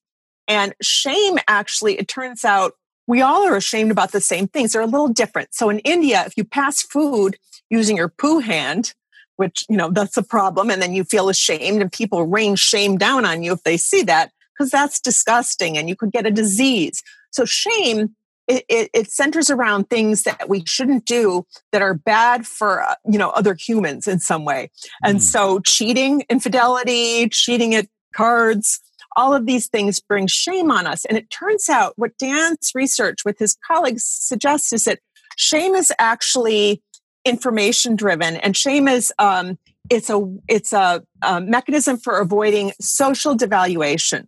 [0.47, 2.73] And shame actually, it turns out
[3.05, 4.73] we all are ashamed about the same things.
[4.73, 5.53] They're a little different.
[5.53, 7.37] So in India, if you pass food
[7.69, 8.93] using your poo hand,
[9.37, 10.69] which, you know, that's a problem.
[10.69, 14.03] And then you feel ashamed and people rain shame down on you if they see
[14.03, 17.01] that because that's disgusting and you could get a disease.
[17.31, 18.15] So shame,
[18.47, 22.95] it, it, it, centers around things that we shouldn't do that are bad for, uh,
[23.09, 24.71] you know, other humans in some way.
[25.03, 25.21] And mm.
[25.21, 28.79] so cheating, infidelity, cheating at cards,
[29.17, 31.03] all of these things bring shame on us.
[31.05, 34.99] And it turns out what Dan's research with his colleagues suggests is that
[35.37, 36.81] shame is actually
[37.27, 38.37] information driven.
[38.37, 39.57] And shame is um,
[39.89, 44.25] it's a it's a, a mechanism for avoiding social devaluation.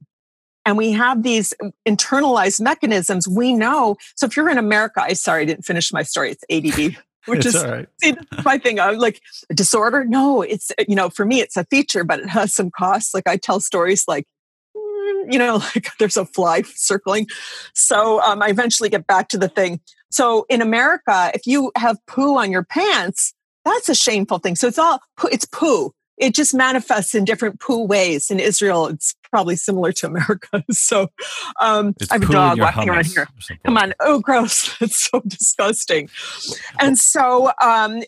[0.66, 1.54] And we have these
[1.88, 3.98] internalized mechanisms we know.
[4.16, 7.46] So if you're in america i sorry i didn't finish my story it's add which
[7.46, 7.88] it's is right.
[8.02, 10.06] see, my thing i'm like a disorder?
[10.06, 13.14] No it's you know for me it's a feature but it has some costs.
[13.14, 14.26] Like i tell stories like
[14.76, 17.28] you know like there's a fly circling.
[17.74, 21.98] So um, i eventually get back to the thing so in America, if you have
[22.08, 23.34] poo on your pants,
[23.66, 24.56] that's a shameful thing.
[24.56, 25.94] So it's all, it's poo.
[26.18, 28.30] It just manifests in different poo ways.
[28.30, 30.64] In Israel, it's probably similar to America.
[30.72, 31.10] So
[31.62, 33.28] um, I have a dog walking around here.
[33.66, 33.94] Come on.
[34.00, 34.76] Oh, gross.
[34.82, 36.10] It's so disgusting.
[36.80, 38.02] And so um,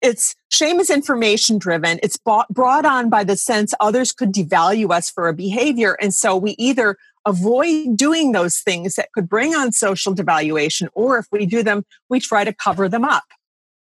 [0.00, 1.98] it's shame is information driven.
[2.02, 5.96] It's bought, brought on by the sense others could devalue us for a behavior.
[6.00, 11.18] And so we either avoid doing those things that could bring on social devaluation, or
[11.18, 13.24] if we do them, we try to cover them up.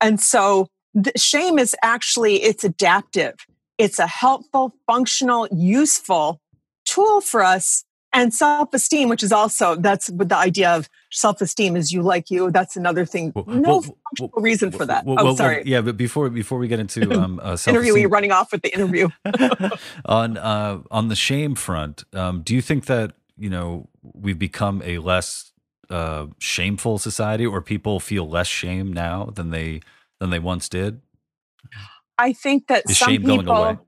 [0.01, 3.35] And so the shame is actually, it's adaptive.
[3.79, 6.41] It's a helpful, functional, useful
[6.85, 12.03] tool for us and self-esteem which is also that's the idea of self-esteem is you
[12.03, 13.33] like you that's another thing.
[13.47, 15.05] No well, well, reason for that.
[15.05, 15.63] well, oh sorry.
[15.67, 19.09] yeah but before before we get into um uh, interview running off with the interview.
[20.05, 24.83] On uh on the shame front um do you think that you know we've become
[24.85, 25.53] a less
[25.91, 29.81] uh shameful society or people feel less shame now than they
[30.21, 31.01] than they once did?
[32.19, 33.79] I think that is some people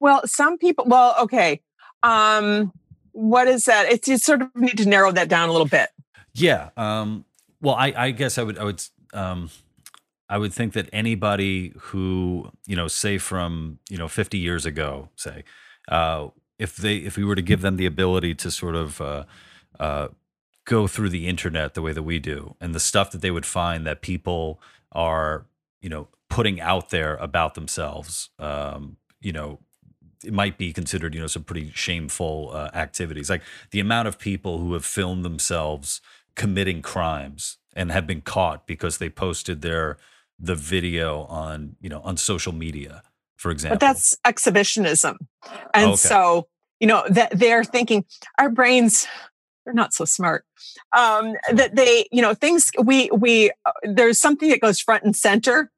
[0.00, 1.60] well some people well okay
[2.02, 2.72] um
[3.12, 3.86] what is that?
[3.86, 5.90] It's you sort of need to narrow that down a little bit.
[6.34, 6.70] Yeah.
[6.76, 7.24] Um,
[7.60, 8.82] well, I, I guess I would I would
[9.14, 9.50] um,
[10.28, 15.08] I would think that anybody who you know, say from you know, fifty years ago,
[15.16, 15.44] say,
[15.88, 19.24] uh, if they if we were to give them the ability to sort of uh,
[19.78, 20.08] uh,
[20.64, 23.46] go through the internet the way that we do, and the stuff that they would
[23.46, 24.60] find that people
[24.92, 25.46] are
[25.80, 29.58] you know putting out there about themselves, um, you know,
[30.24, 33.30] it might be considered, you know, some pretty shameful uh, activities.
[33.30, 36.00] Like the amount of people who have filmed themselves
[36.34, 39.98] committing crimes and have been caught because they posted their
[40.38, 43.02] the video on, you know, on social media,
[43.36, 43.76] for example.
[43.76, 45.18] But that's exhibitionism,
[45.74, 45.96] and okay.
[45.96, 46.48] so
[46.80, 48.04] you know that they're thinking
[48.38, 49.06] our brains
[49.64, 50.44] they're not so smart
[50.96, 55.16] um, that they you know things we we uh, there's something that goes front and
[55.16, 55.70] center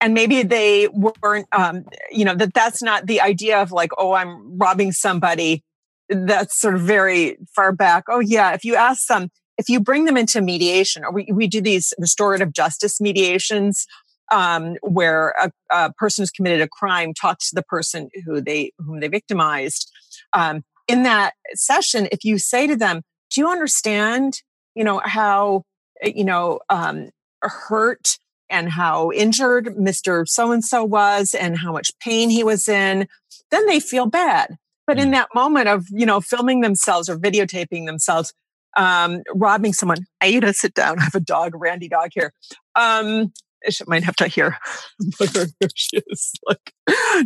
[0.00, 4.12] and maybe they weren't um, you know that that's not the idea of like oh
[4.12, 5.62] i'm robbing somebody.
[6.10, 8.04] That's sort of very far back.
[8.08, 11.48] Oh yeah if you ask them if you bring them into mediation or we, we
[11.48, 13.86] do these restorative justice mediations
[14.30, 18.72] um, where a, a, person who's committed a crime talks to the person who they
[18.78, 19.90] whom they victimized.
[20.32, 24.40] Um, in that session if you say to them do you understand
[24.74, 25.62] you know how
[26.02, 27.10] you know um,
[27.42, 28.18] hurt
[28.50, 30.26] and how injured Mr.
[30.28, 33.08] So and so was and how much pain he was in,
[33.50, 34.56] then they feel bad.
[34.86, 38.32] But in that moment of, you know, filming themselves or videotaping themselves,
[38.76, 40.98] um, robbing someone, Aida, sit down.
[41.00, 42.32] I have a dog, a Randy dog here.
[42.74, 43.32] Um,
[43.66, 44.56] I might have to hear.
[45.74, 46.72] she is like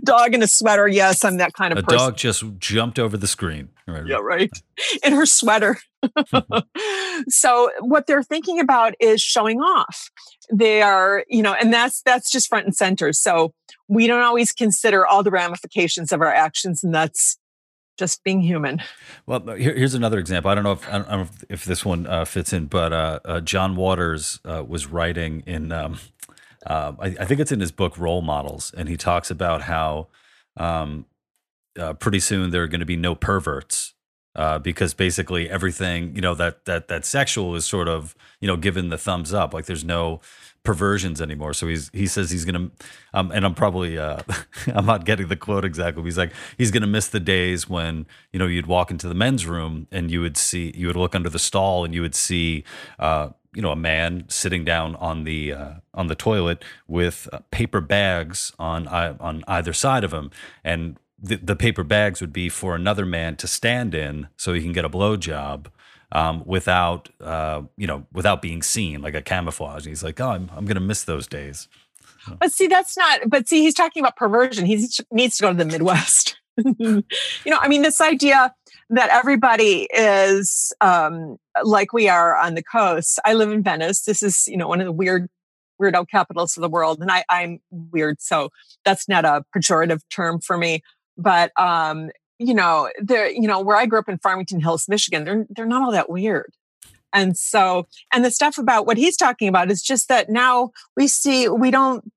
[0.04, 0.88] dog in a sweater.
[0.88, 1.98] Yes, I'm that kind of a person.
[1.98, 3.68] dog just jumped over the screen.
[3.86, 4.06] Right.
[4.06, 4.50] Yeah, right.
[5.04, 5.78] In her sweater.
[7.28, 10.10] so what they're thinking about is showing off.
[10.52, 13.12] They are, you know, and that's that's just front and center.
[13.12, 13.52] So
[13.88, 17.38] we don't always consider all the ramifications of our actions, and that's
[17.98, 18.82] just being human.
[19.26, 20.50] Well, here, here's another example.
[20.50, 23.20] I don't know if I don't, know if this one uh, fits in, but uh,
[23.24, 25.72] uh, John Waters uh, was writing in.
[25.72, 25.98] Um,
[26.66, 30.08] uh, I, I, think it's in his book Role Models, and he talks about how
[30.56, 31.06] um,
[31.78, 33.94] uh, pretty soon there are going to be no perverts
[34.34, 38.56] uh, because basically everything you know that that that sexual is sort of you know
[38.56, 39.52] given the thumbs up.
[39.52, 40.20] Like there's no
[40.64, 41.52] perversions anymore.
[41.52, 42.70] So he's he says he's gonna,
[43.12, 44.20] um, and I'm probably uh,
[44.74, 46.02] I'm not getting the quote exactly.
[46.02, 49.14] But he's like he's gonna miss the days when you know you'd walk into the
[49.14, 52.14] men's room and you would see you would look under the stall and you would
[52.14, 52.64] see.
[52.98, 57.40] Uh, you know, a man sitting down on the uh, on the toilet with uh,
[57.50, 60.30] paper bags on on either side of him,
[60.64, 64.62] and the, the paper bags would be for another man to stand in so he
[64.62, 65.66] can get a blowjob
[66.12, 69.84] um, without uh, you know without being seen like a camouflage.
[69.84, 71.68] And he's like, oh, I'm I'm gonna miss those days.
[72.38, 73.20] But see, that's not.
[73.28, 74.64] But see, he's talking about perversion.
[74.64, 76.38] He needs to go to the Midwest.
[76.56, 77.02] you
[77.46, 78.54] know, I mean, this idea
[78.90, 83.18] that everybody is um, like we are on the coast.
[83.24, 84.02] I live in Venice.
[84.02, 85.28] This is you know one of the weird
[85.80, 88.50] weirdo capitals of the world, and I, I'm weird, so
[88.84, 90.82] that's not a pejorative term for me.
[91.16, 95.24] But um, you know, there, you know, where I grew up in Farmington Hills, Michigan,
[95.24, 96.52] they're they're not all that weird.
[97.12, 101.06] And so, and the stuff about what he's talking about is just that now we
[101.06, 102.10] see we don't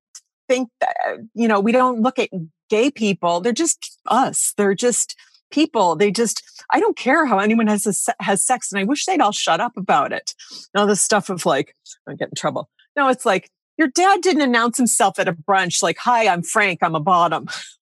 [0.48, 2.30] think that you know we don't look at
[2.70, 3.42] gay people.
[3.42, 4.54] They're just us.
[4.58, 5.16] They're just
[5.52, 5.96] people.
[5.96, 9.22] They just I don't care how anyone has a, has sex, and I wish they'd
[9.22, 10.34] all shut up about it.
[10.76, 11.76] All the stuff of like
[12.08, 12.70] I get in trouble.
[12.96, 16.80] No, it's like your dad didn't announce himself at a brunch like, "Hi, I'm Frank.
[16.82, 17.48] I'm a bottom."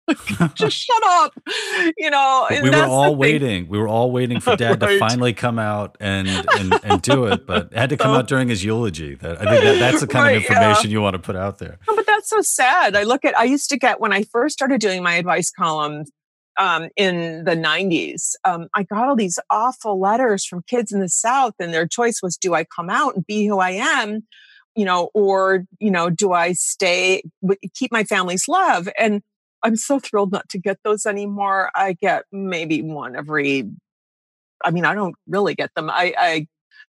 [0.54, 1.32] just shut up
[1.98, 4.92] you know we were all waiting we were all waiting for dad right.
[4.92, 8.28] to finally come out and, and and do it but it had to come out
[8.28, 10.94] during his eulogy that i think that, that's the kind right, of information yeah.
[10.94, 13.46] you want to put out there no, but that's so sad i look at i
[13.46, 16.12] used to get when i first started doing my advice columns
[16.58, 21.10] um, in the 90s um, i got all these awful letters from kids in the
[21.10, 24.22] south and their choice was do i come out and be who i am
[24.76, 27.24] you know or you know do i stay
[27.74, 29.22] keep my family's love and
[29.64, 31.72] I'm so thrilled not to get those anymore.
[31.74, 33.70] I get maybe one every,
[34.64, 35.90] I mean, I don't really get them.
[35.90, 36.48] I, I,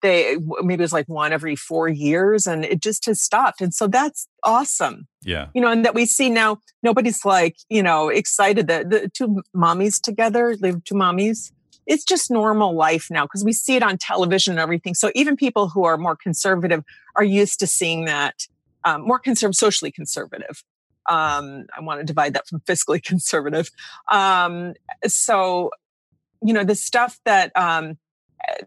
[0.03, 3.61] they maybe it's like one every four years and it just has stopped.
[3.61, 5.07] And so that's awesome.
[5.23, 5.49] Yeah.
[5.55, 9.43] You know, and that we see now nobody's like, you know, excited that the two
[9.55, 11.53] mommies together, live two mommies.
[11.87, 14.95] It's just normal life now because we see it on television and everything.
[14.95, 16.85] So even people who are more conservative
[17.17, 18.47] are used to seeing that
[18.85, 20.63] um, more conservative, socially conservative.
[21.09, 23.71] Um, I want to divide that from fiscally conservative.
[24.13, 24.75] Um,
[25.07, 25.71] so,
[26.43, 27.97] you know, the stuff that um,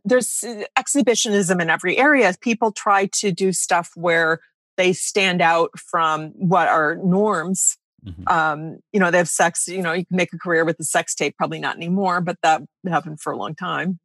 [0.06, 0.44] there's
[0.78, 2.34] exhibitionism in every area.
[2.42, 4.40] People try to do stuff where
[4.78, 7.78] they stand out from what are norms.
[8.06, 8.28] Mm-hmm.
[8.28, 9.68] Um, you know, they have sex.
[9.68, 11.38] You know, you can make a career with the sex tape.
[11.38, 14.00] Probably not anymore, but that happened for a long time.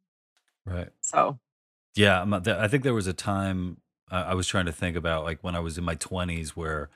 [0.65, 0.89] Right.
[1.01, 1.39] So.
[1.95, 3.77] Yeah, I think there was a time
[4.11, 6.89] I was trying to think about, like when I was in my twenties, where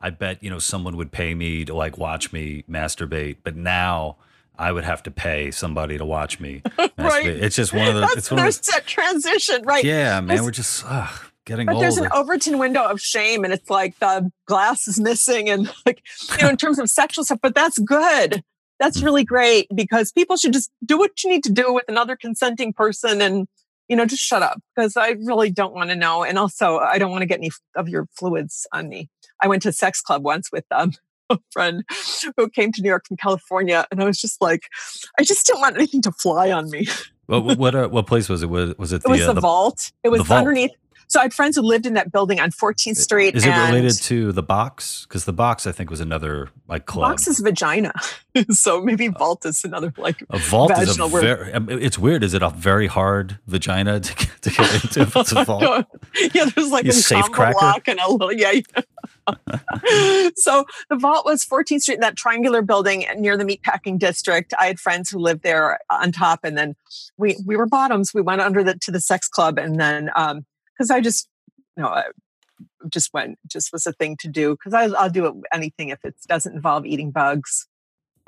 [0.00, 4.16] I bet you know someone would pay me to like watch me masturbate, but now
[4.58, 6.62] I would have to pay somebody to watch me.
[6.98, 7.26] right.
[7.26, 8.00] It's just one of the.
[8.00, 9.84] That's, it's one there's that transition, right?
[9.84, 10.84] Yeah, man, we're just
[11.44, 11.66] getting.
[11.66, 11.84] But older.
[11.84, 16.02] there's an Overton window of shame, and it's like the glass is missing, and like
[16.32, 17.38] you know, in terms of sexual stuff.
[17.40, 18.42] But that's good.
[18.80, 19.04] That's mm.
[19.04, 22.72] really great because people should just do what you need to do with another consenting
[22.72, 23.46] person, and
[23.88, 26.98] you know, just shut up because I really don't want to know, and also I
[26.98, 29.08] don't want to get any of your fluids on me.
[29.40, 30.92] I went to a sex club once with um,
[31.52, 31.84] friend
[32.36, 34.64] who came to New York from California, and I was just like,
[35.18, 36.86] I just didn't want anything to fly on me.
[37.26, 38.50] what what uh, what place was it?
[38.50, 39.02] Was, was it?
[39.02, 39.92] The, it was uh, the, the, vault.
[40.02, 40.72] It was underneath.
[41.08, 43.34] So I had friends who lived in that building on 14th Street.
[43.34, 45.06] Is it related to the box?
[45.08, 47.10] Because the box, I think, was another like club.
[47.10, 47.94] Box is vagina,
[48.50, 51.50] so maybe vault is another like a vault is a very.
[51.82, 52.22] It's weird.
[52.22, 55.18] Is it a very hard vagina to get, to get into?
[55.18, 55.86] It's a vault.
[56.34, 58.60] yeah, there's like you a safe cracker lock and a little yeah.
[60.36, 64.52] so the vault was 14th Street, in that triangular building near the meatpacking district.
[64.58, 66.76] I had friends who lived there on top, and then
[67.16, 68.12] we we were bottoms.
[68.12, 70.44] We went under the to the sex club, and then um,
[70.78, 71.28] because I just,
[71.76, 72.04] you know, I
[72.88, 76.54] just went, just was a thing to do because I'll do anything if it doesn't
[76.54, 77.66] involve eating bugs.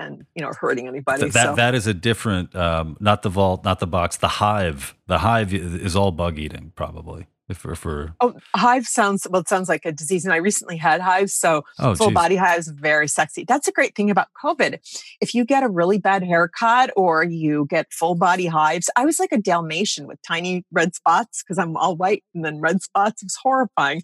[0.01, 1.23] And you know hurting anybody.
[1.23, 1.55] Th- that so.
[1.57, 4.95] that is a different, um, not the vault, not the box, the hive.
[5.07, 7.27] The hive is all bug eating, probably.
[7.53, 9.41] For, for oh, hive sounds well.
[9.41, 12.15] It sounds like a disease, and I recently had hives, so oh, full geez.
[12.15, 13.45] body hives very sexy.
[13.45, 14.79] That's a great thing about COVID.
[15.21, 19.19] If you get a really bad haircut or you get full body hives, I was
[19.19, 23.21] like a Dalmatian with tiny red spots because I'm all white and then red spots.
[23.21, 24.03] It was horrifying.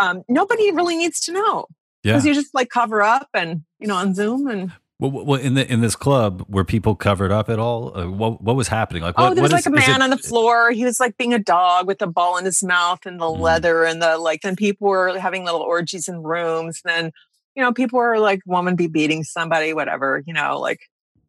[0.00, 1.66] Um, nobody really needs to know
[2.02, 2.14] yeah.
[2.14, 5.54] because you just like cover up and you know on Zoom and Well, well, in
[5.54, 7.96] the in this club, were people covered up at all?
[7.96, 9.02] Uh, what what was happening?
[9.04, 10.72] Like, oh, there was what like is- a man it- on the floor.
[10.72, 13.38] He was like being a dog with a ball in his mouth and the Mhm.
[13.38, 14.42] leather and the like.
[14.42, 16.80] Then people were having little orgies in rooms.
[16.84, 17.12] Then
[17.54, 20.22] you know people were like woman be beating somebody, whatever.
[20.26, 20.80] You know, like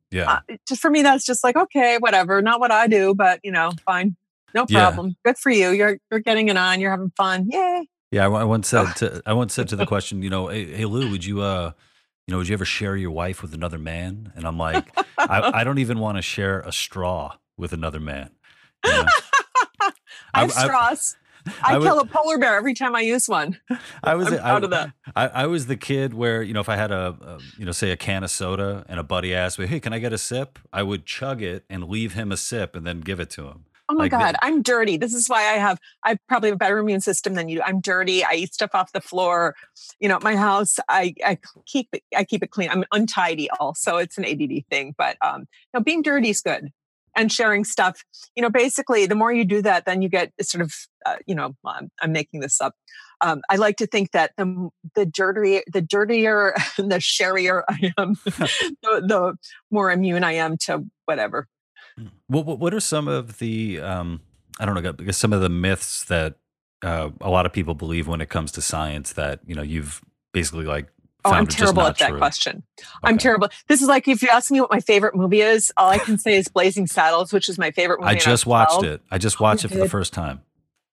[0.10, 2.41] Yeah, uh, just for me, that's just like okay, whatever.
[2.41, 4.15] Not what I do, but you know, fine,
[4.55, 4.86] no Yeah.
[4.88, 5.15] problem.
[5.23, 5.69] Good for you.
[5.69, 6.79] You're you're getting it on.
[6.79, 7.47] You're having fun.
[7.51, 7.88] Yay!
[8.12, 8.27] yeah.
[8.27, 10.86] I, I once said to I once said to the question, you know, hey, hey
[10.86, 11.73] Lou, would you uh,
[12.30, 14.32] you know, would you ever share your wife with another man?
[14.36, 18.30] And I'm like, I, I don't even want to share a straw with another man.
[18.86, 19.06] you know?
[20.36, 21.15] I have I- straws.
[21.63, 23.60] I I, kill a polar bear every time I use one.
[24.04, 24.92] I was I'm of that.
[25.15, 27.72] I, I was the kid where you know if I had a, a you know
[27.72, 30.18] say a can of soda and a buddy asked me, "Hey, can I get a
[30.18, 33.48] sip?" I would chug it and leave him a sip and then give it to
[33.48, 33.65] him.
[33.89, 34.97] Oh my Like the- God, I'm dirty.
[34.97, 37.62] This is why I have, I probably have a better immune system than you.
[37.63, 38.23] I'm dirty.
[38.23, 39.56] I eat stuff off the floor.
[39.99, 42.69] You know, at my house, I, I keep it, I keep it clean.
[42.69, 43.97] I'm untidy also.
[43.97, 46.69] It's an ADD thing, but, um, no, being dirty is good.
[47.15, 50.62] And sharing stuff, you know, basically the more you do that, then you get sort
[50.62, 50.73] of,
[51.08, 52.75] uh, you know, I'm, I'm making this up.
[53.21, 57.91] Um, I like to think that the the dirtier, the dirtier, and the sharier I
[57.97, 59.38] am, the, the
[59.71, 61.47] more immune I am to whatever.
[62.28, 64.22] What what, what are some of the um,
[64.60, 66.36] I don't know because some of the myths that
[66.84, 70.02] uh, a lot of people believe when it comes to science that you know you've
[70.34, 70.88] basically like
[71.26, 72.18] Oh, I'm terrible at that true.
[72.18, 72.64] question.
[73.04, 73.50] I'm terrible.
[73.68, 76.18] This is like if you ask me what my favorite movie is, all I can
[76.18, 78.12] say is Blazing Saddles, which is my favorite movie.
[78.12, 78.86] I just watched 12.
[78.86, 79.02] it.
[79.12, 80.40] I just Oh, watched you it for the first time.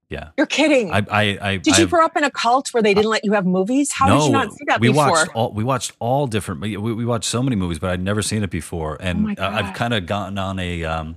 [0.08, 0.92] Yeah, You're kidding.
[0.92, 3.24] I I, I did you I've- grow up in a cult where they didn't let
[3.24, 3.92] you have movies?
[3.92, 5.10] How no, did you not see that we before?
[5.10, 6.60] watched all we watched all different.
[6.60, 9.50] We, we watched so many movies, but I'd never seen it before, and Oh uh,
[9.50, 11.16] I've kind of gotten on a um,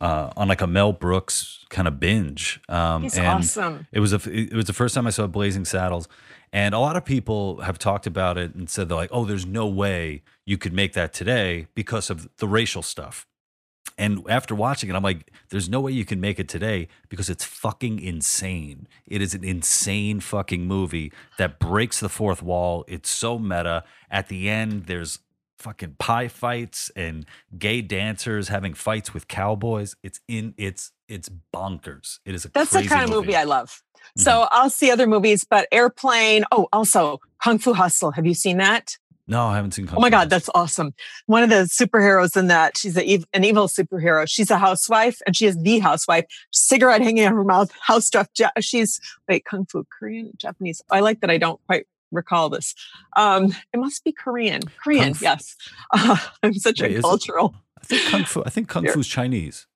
[0.00, 2.60] uh, on like a Mel Brooks kind of binge.
[2.68, 3.86] Um, He's and awesome.
[3.92, 6.08] It was a, it was the first time I saw Blazing Saddles,
[6.52, 9.46] and a lot of people have talked about it and said they're like, "Oh, there's
[9.46, 13.26] no way you could make that today because of the racial stuff."
[13.98, 17.28] And after watching it, I'm like, there's no way you can make it today because
[17.28, 18.86] it's fucking insane.
[19.06, 22.84] It is an insane fucking movie that breaks the fourth wall.
[22.86, 23.82] It's so meta.
[24.10, 25.18] At the end, there's
[25.58, 27.26] fucking pie fights and
[27.58, 29.96] gay dancers having fights with cowboys.
[30.04, 32.20] It's in it's it's bonkers.
[32.24, 33.82] It is a That's the kind of movie I love.
[34.16, 34.48] So Mm-hmm.
[34.52, 36.44] I'll see other movies, but Airplane.
[36.52, 38.12] Oh, also Kung Fu Hustle.
[38.12, 38.96] Have you seen that?
[39.28, 39.86] No, I haven't seen.
[39.86, 40.94] Kung Oh my God, that's awesome.
[41.26, 44.26] One of the superheroes in that, she's a, an evil superhero.
[44.26, 46.24] She's a housewife and she is the housewife.
[46.50, 48.28] Cigarette hanging out of her mouth, house stuff.
[48.60, 50.82] She's, wait, Kung Fu, Korean, Japanese.
[50.90, 52.74] I like that I don't quite recall this.
[53.16, 54.62] Um, it must be Korean.
[54.82, 55.54] Korean, yes.
[55.92, 57.54] Uh, I'm such Wait, is a cultural.
[57.80, 58.42] I think kung fu.
[58.44, 58.94] I think kung Here.
[58.94, 59.66] fu's Chinese.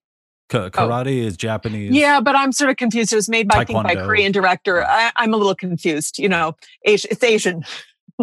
[0.48, 1.92] Ka- karate is Japanese.
[1.92, 3.12] Yeah, but I'm sort of confused.
[3.12, 4.84] It was made by, I think, by a Korean director.
[4.84, 6.18] I, I'm a little confused.
[6.18, 7.64] You know, Asian, it's Asian.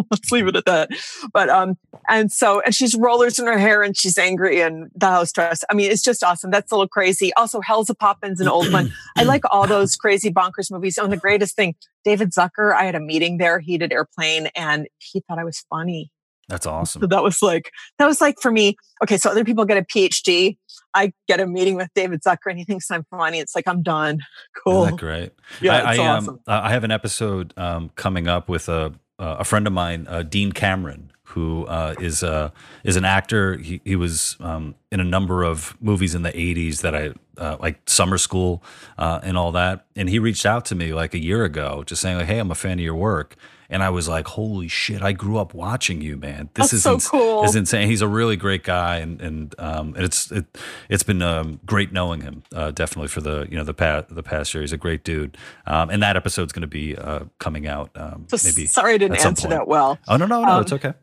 [0.10, 0.90] Let's leave it at that.
[1.32, 1.76] But um,
[2.08, 5.64] and so and she's rollers in her hair and she's angry and the house dress.
[5.70, 6.50] I mean, it's just awesome.
[6.50, 7.32] That's a little crazy.
[7.34, 8.92] Also, Hellzapoppins, an old one.
[9.16, 10.98] I like all those crazy bonkers movies.
[10.98, 12.74] Oh, and the greatest thing, David Zucker.
[12.74, 13.60] I had a meeting there.
[13.60, 16.10] He did Airplane, and he thought I was funny.
[16.50, 17.08] That's So awesome.
[17.08, 18.76] that was like that was like for me.
[19.02, 20.58] Okay, so other people get a PhD.
[20.92, 23.38] I get a meeting with David Zucker, and he thinks I'm funny.
[23.38, 24.18] It's like I'm done.
[24.64, 24.82] Cool.
[24.82, 25.32] Isn't that great?
[25.60, 26.34] Yeah, I, it's I, awesome.
[26.34, 30.06] Um, I have an episode um, coming up with a uh, a friend of mine,
[30.08, 32.50] uh, Dean Cameron, who uh, is uh,
[32.82, 33.56] is an actor.
[33.56, 37.56] He he was um, in a number of movies in the '80s that I uh,
[37.60, 38.62] like Summer School
[38.98, 39.86] and all that.
[39.94, 42.50] And he reached out to me like a year ago, just saying like, "Hey, I'm
[42.50, 43.36] a fan of your work."
[43.70, 45.00] And I was like, "Holy shit!
[45.00, 46.50] I grew up watching you, man.
[46.54, 47.44] This is so ins- cool.
[47.44, 50.44] is insane." He's a really great guy, and and um, and it's it
[50.88, 52.42] it's been um, great knowing him.
[52.54, 55.38] Uh, definitely for the you know the past the past year, he's a great dude.
[55.66, 58.66] Um, and that episode's going to be uh, coming out um, So maybe.
[58.66, 59.98] sorry I didn't answer that well.
[60.08, 60.94] Oh no no no, Um, it's okay.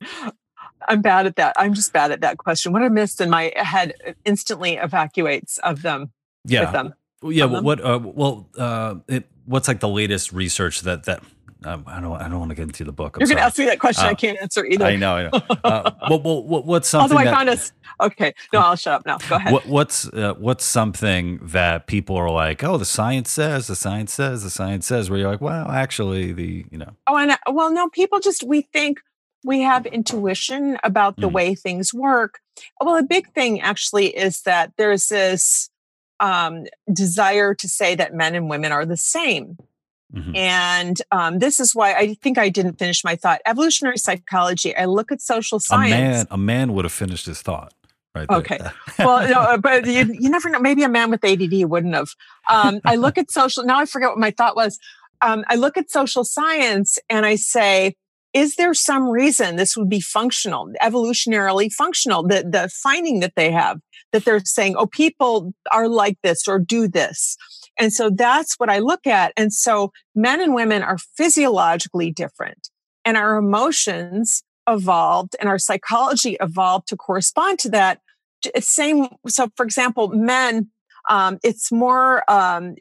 [0.88, 1.54] I'm bad at that.
[1.58, 2.72] I'm just bad at that question.
[2.72, 3.94] What I missed in my head
[4.24, 6.12] instantly evacuates of them
[6.44, 6.94] Yeah, with them.
[7.22, 7.46] Yeah.
[7.46, 7.80] Well, what?
[7.80, 11.22] Uh, well, uh, it, what's like the latest research that that
[11.64, 13.16] um, I don't I don't want to get into the book.
[13.16, 14.04] I'm You're going to ask me that question.
[14.04, 14.84] I Uh, can't answer either.
[14.84, 15.16] I know.
[15.16, 15.30] I know.
[15.64, 17.72] Uh, well, well, what, what's something Although I that, found us.
[18.00, 18.34] Okay.
[18.52, 19.18] No, I'll shut up now.
[19.18, 19.52] Go ahead.
[19.52, 24.12] what, what's uh, what's something that people are like, oh, the science says, the science
[24.12, 27.50] says, the science says, where you're like, well, actually, the you know, Oh, and I-
[27.50, 29.00] well, no, people just we think
[29.44, 31.32] we have intuition about the mm.
[31.32, 32.40] way things work.
[32.80, 35.68] Well, a big thing actually is that there's this
[36.20, 39.58] um, desire to say that men and women are the same.
[40.14, 40.36] Mm-hmm.
[40.36, 43.40] And um, this is why I think I didn't finish my thought.
[43.46, 45.92] Evolutionary psychology, I look at social science.
[45.92, 47.72] A man, a man would have finished his thought.
[48.14, 48.30] Right.
[48.30, 48.60] Okay.
[49.00, 50.60] well, no, uh, but you, you never know.
[50.60, 52.10] Maybe a man with ADD wouldn't have.
[52.48, 54.78] Um, I look at social, now I forget what my thought was.
[55.20, 57.96] Um, I look at social science and I say,
[58.32, 62.24] is there some reason this would be functional, evolutionarily functional?
[62.24, 63.80] The, the finding that they have
[64.12, 67.36] that they're saying, oh, people are like this or do this.
[67.78, 69.32] And so that's what I look at.
[69.36, 72.70] And so men and women are physiologically different
[73.04, 78.00] and our emotions evolved and our psychology evolved to correspond to that.
[78.58, 79.08] Same.
[79.26, 80.70] So for example, men,
[81.10, 82.76] um, it's more, um,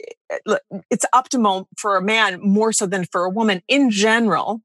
[0.90, 4.62] it's optimal for a man more so than for a woman in general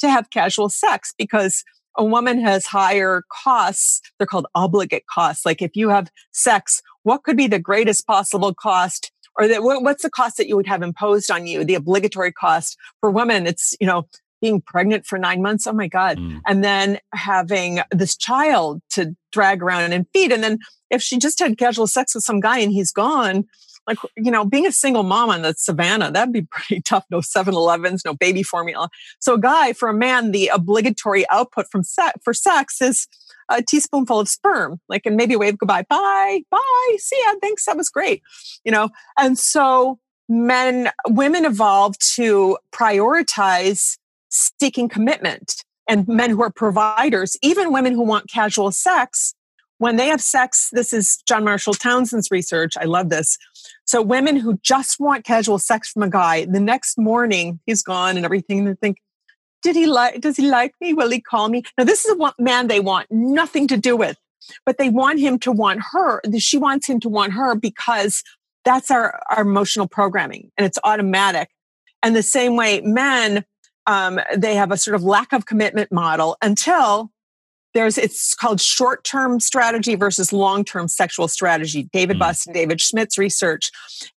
[0.00, 1.64] to have casual sex because
[1.96, 4.00] a woman has higher costs.
[4.18, 5.46] They're called obligate costs.
[5.46, 10.02] Like if you have sex, what could be the greatest possible cost or that what's
[10.02, 13.46] the cost that you would have imposed on you the obligatory cost for women?
[13.46, 14.06] It's you know
[14.40, 16.18] being pregnant for nine months oh my god.
[16.18, 16.40] Mm.
[16.46, 20.32] and then having this child to drag around and feed.
[20.32, 20.58] And then
[20.90, 23.44] if she just had casual sex with some guy and he's gone
[23.86, 27.04] like you know being a single mom on the savannah that'd be pretty tough.
[27.10, 28.88] No 7-elevens no baby formula.
[29.20, 33.06] So a guy for a man the obligatory output from sex for sex is
[33.48, 37.76] a teaspoonful of sperm, like, and maybe wave goodbye, bye, bye, see ya, thanks, that
[37.76, 38.22] was great,
[38.64, 38.88] you know?
[39.18, 45.62] And so men, women evolved to prioritize seeking commitment.
[45.88, 49.34] And men who are providers, even women who want casual sex,
[49.78, 52.72] when they have sex, this is John Marshall Townsend's research.
[52.76, 53.38] I love this.
[53.84, 58.16] So women who just want casual sex from a guy, the next morning he's gone
[58.16, 58.96] and everything, they think,
[59.62, 60.94] did he like, does he like me?
[60.94, 61.62] Will he call me?
[61.76, 64.16] Now, this is a man they want nothing to do with,
[64.64, 66.20] but they want him to want her.
[66.38, 68.22] She wants him to want her because
[68.64, 71.48] that's our, our emotional programming and it's automatic.
[72.02, 73.44] And the same way men,
[73.86, 77.10] um, they have a sort of lack of commitment model until
[77.76, 82.20] there's it's called short-term strategy versus long-term sexual strategy david mm.
[82.20, 83.70] buss and david Schmitt's research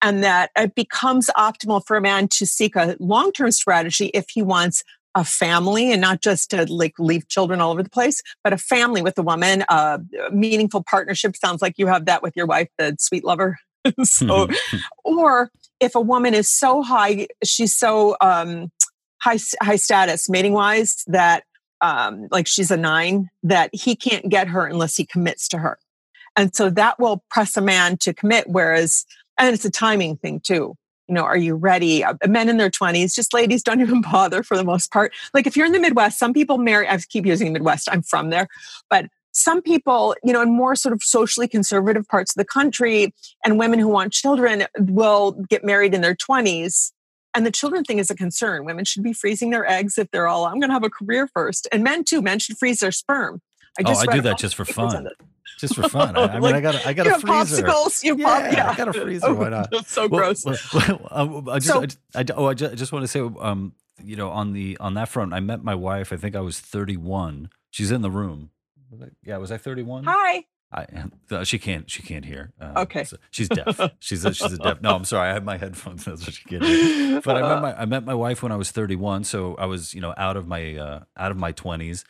[0.03, 4.43] and that it becomes optimal for a man to seek a long-term strategy if he
[4.43, 4.84] wants
[5.17, 8.59] a family and not just to like leave children all over the place, but a
[8.59, 9.99] family with a woman, a
[10.31, 11.35] meaningful partnership.
[11.35, 13.59] Sounds like you have that with your wife, the sweet lover.
[14.03, 14.47] so,
[15.05, 15.51] or
[15.81, 18.71] if a woman is so high, she's so um,
[19.23, 21.45] high high status mating wise that
[21.81, 25.79] um, like she's a nine that he can't get her unless he commits to her,
[26.37, 28.49] and so that will press a man to commit.
[28.49, 29.07] Whereas,
[29.39, 30.77] and it's a timing thing too
[31.09, 32.05] you know, are you ready?
[32.05, 35.13] Uh, men in their 20s, just ladies don't even bother for the most part.
[35.35, 38.31] Like if you're in the Midwest, some people marry, I keep using Midwest, I'm from
[38.31, 38.49] there,
[38.91, 43.13] but some people, you know, in more sort of socially conservative parts of the country
[43.45, 46.93] and women who want children will get married in their 20s.
[47.35, 48.65] And the children thing is a concern.
[48.65, 51.29] Women should be freezing their eggs if they're all, I'm going to have a career
[51.35, 51.69] first.
[51.71, 53.43] And men too, men should freeze their sperm.
[53.79, 55.09] I oh, just oh, I do that just for fun
[55.59, 56.16] just for fun.
[56.16, 57.64] I, I mean, like, I got I got a freezer.
[57.64, 59.35] Popsicles, you yeah, pop, yeah, I got a freezer.
[59.35, 59.70] Why not?
[59.70, 60.45] That's so well, gross.
[60.45, 61.83] Well, um, I just, so,
[62.14, 63.72] I, I, oh, I just, I just want to say, um,
[64.03, 66.12] you know, on the on that front, I met my wife.
[66.12, 67.51] I think I was 31.
[67.70, 68.51] She's in the room.
[68.91, 70.05] Was I, yeah, was I 31?
[70.05, 70.45] Hi.
[70.72, 70.87] I
[71.31, 72.53] uh, she can't she can't hear.
[72.61, 73.81] Uh, okay, so she's deaf.
[74.01, 74.83] She's a, she's a deaf.
[74.83, 75.31] No, I'm sorry.
[75.31, 77.20] I have my headphones, so she can't hear.
[77.20, 79.95] But I met my I met my wife when I was 31, so I was
[79.95, 82.03] you know out of my uh, out of my 20s,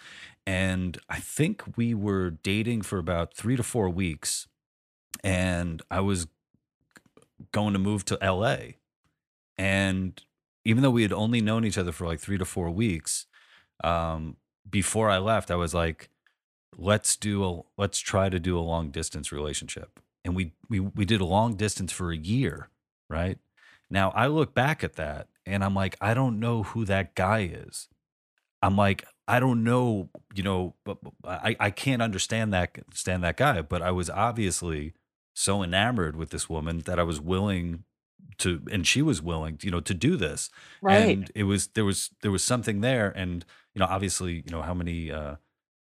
[0.47, 4.47] and I think we were dating for about three to four weeks.
[5.24, 6.28] And I was
[7.51, 8.74] going to move to LA.
[9.59, 10.22] And
[10.64, 13.26] even though we had only known each other for like three to four weeks,
[13.82, 14.36] um,
[14.68, 16.11] before I left, I was like,
[16.76, 19.99] let's do a let's try to do a long distance relationship.
[20.24, 22.68] And we we we did a long distance for a year,
[23.09, 23.38] right?
[23.90, 27.40] Now I look back at that and I'm like, I don't know who that guy
[27.53, 27.88] is.
[28.62, 33.36] I'm like, I don't know, you know, but I, I can't understand that stand that
[33.36, 34.94] guy, but I was obviously
[35.34, 37.84] so enamored with this woman that I was willing
[38.38, 40.50] to and she was willing, you know, to do this.
[40.80, 41.18] Right.
[41.18, 43.44] And it was there was there was something there and
[43.74, 45.36] you know, obviously, you know, how many uh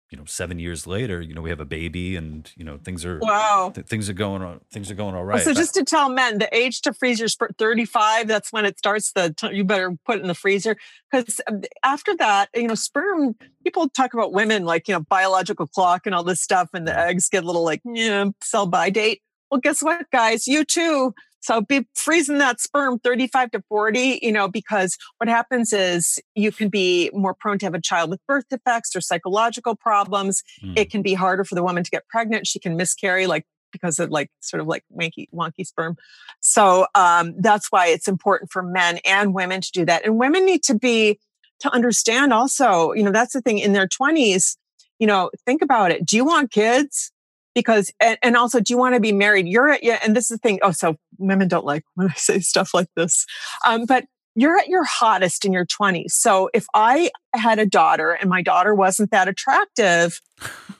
[0.09, 3.05] you know seven years later you know we have a baby and you know things
[3.05, 3.71] are wow.
[3.73, 5.43] th- things are going on things are going all right.
[5.43, 8.77] so just to tell men the age to freeze your sperm 35 that's when it
[8.77, 10.77] starts the t- you better put it in the freezer.
[11.11, 15.67] Because um, after that you know sperm people talk about women like you know biological
[15.67, 18.89] clock and all this stuff and the eggs get a little like yeah sell by
[18.89, 20.47] date well guess what guys?
[20.47, 25.73] You too So be freezing that sperm 35 to 40, you know, because what happens
[25.73, 29.75] is you can be more prone to have a child with birth defects or psychological
[29.75, 30.43] problems.
[30.63, 30.77] Mm.
[30.77, 32.47] It can be harder for the woman to get pregnant.
[32.47, 35.95] She can miscarry like because of like sort of like wanky, wonky sperm.
[36.39, 40.05] So um, that's why it's important for men and women to do that.
[40.05, 41.19] And women need to be
[41.59, 44.57] to understand also, you know, that's the thing in their 20s,
[44.97, 46.05] you know, think about it.
[46.05, 47.11] Do you want kids?
[47.55, 50.25] because and, and, also do you want to be married you're at yeah and this
[50.25, 53.25] is the thing oh so women don't like when i say stuff like this
[53.65, 54.05] um, but
[54.35, 58.41] you're at your hottest in your 20s so if i had a daughter and my
[58.41, 60.21] daughter wasn't that attractive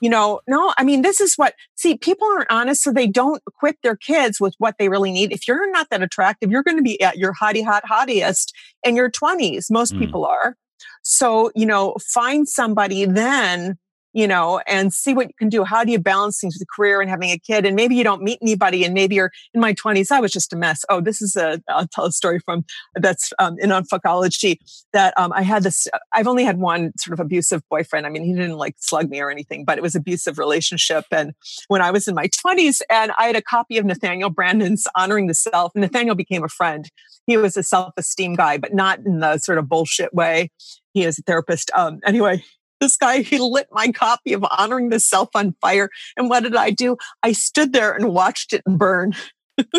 [0.00, 3.42] you know no i mean this is what see people aren't honest so they don't
[3.46, 5.32] equip their kids with what they really need.
[5.32, 8.96] If you're not that attractive you're going to be at your hottie hot hottiest in
[8.96, 9.98] your 20s most mm.
[9.98, 10.56] people are.
[11.02, 13.78] So you know find somebody then
[14.12, 15.64] you know, and see what you can do.
[15.64, 17.64] How do you balance things with a career and having a kid?
[17.64, 20.10] And maybe you don't meet anybody, and maybe you're in my 20s.
[20.10, 20.84] I was just a mess.
[20.88, 24.58] Oh, this is a, I'll tell a story from that's um, in Unfuckology
[24.92, 28.06] that um, I had this, I've only had one sort of abusive boyfriend.
[28.06, 31.04] I mean, he didn't like slug me or anything, but it was abusive relationship.
[31.10, 31.32] And
[31.68, 35.26] when I was in my 20s, and I had a copy of Nathaniel Branden's Honoring
[35.26, 36.90] the Self, Nathaniel became a friend.
[37.26, 40.50] He was a self esteem guy, but not in the sort of bullshit way.
[40.92, 41.70] He is a therapist.
[41.74, 42.42] Um, anyway,
[42.80, 45.90] this guy, he lit my copy of Honoring the Self on fire.
[46.16, 46.96] And what did I do?
[47.22, 49.14] I stood there and watched it burn.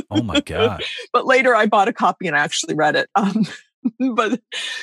[0.10, 0.84] Oh my God.
[1.14, 3.10] but later I bought a copy and I actually read it.
[3.16, 3.46] Um,
[4.16, 4.42] but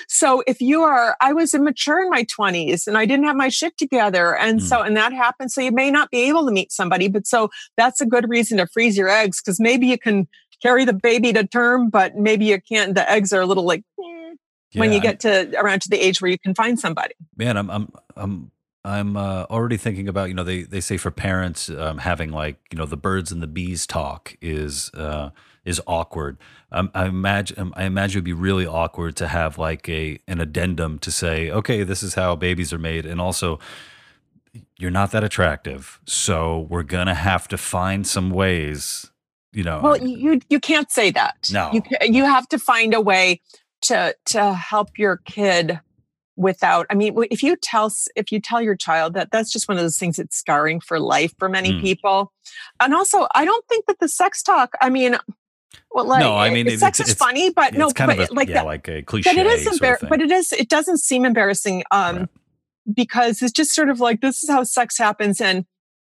[0.09, 3.49] so if you are, I was immature in my 20s and I didn't have my
[3.49, 4.37] shit together.
[4.37, 4.63] And mm.
[4.63, 5.55] so, and that happens.
[5.55, 8.59] So you may not be able to meet somebody, but so that's a good reason
[8.59, 10.27] to freeze your eggs because maybe you can
[10.61, 12.95] carry the baby to term, but maybe you can't.
[12.95, 14.18] The eggs are a little like, eh,
[14.73, 17.15] yeah, when you get to around to the age where you can find somebody.
[17.37, 18.51] Man, I'm I'm I'm
[18.85, 22.59] I'm uh, already thinking about you know they they say for parents um, having like
[22.71, 25.31] you know the birds and the bees talk is uh,
[25.65, 26.39] is awkward.
[26.71, 30.41] Um, I imagine um, I imagine it'd be really awkward to have like a an
[30.41, 33.59] addendum to say okay this is how babies are made and also
[34.79, 39.11] you're not that attractive so we're gonna have to find some ways
[39.53, 43.01] you know well you you can't say that no you you have to find a
[43.01, 43.41] way
[43.83, 45.81] to to help your kid
[46.37, 49.77] without i mean if you tell if you tell your child that that's just one
[49.77, 51.83] of those things that's scarring for life for many mm.
[51.83, 52.33] people
[52.81, 55.17] and also i don't think that the sex talk i mean
[55.91, 58.31] well like no, I mean, sex it's, is it's, funny but no kind but of
[58.31, 60.99] a, like yeah, that, like a cliche but it is but it is it doesn't
[60.99, 62.29] seem embarrassing um right.
[62.95, 65.65] because it's just sort of like this is how sex happens and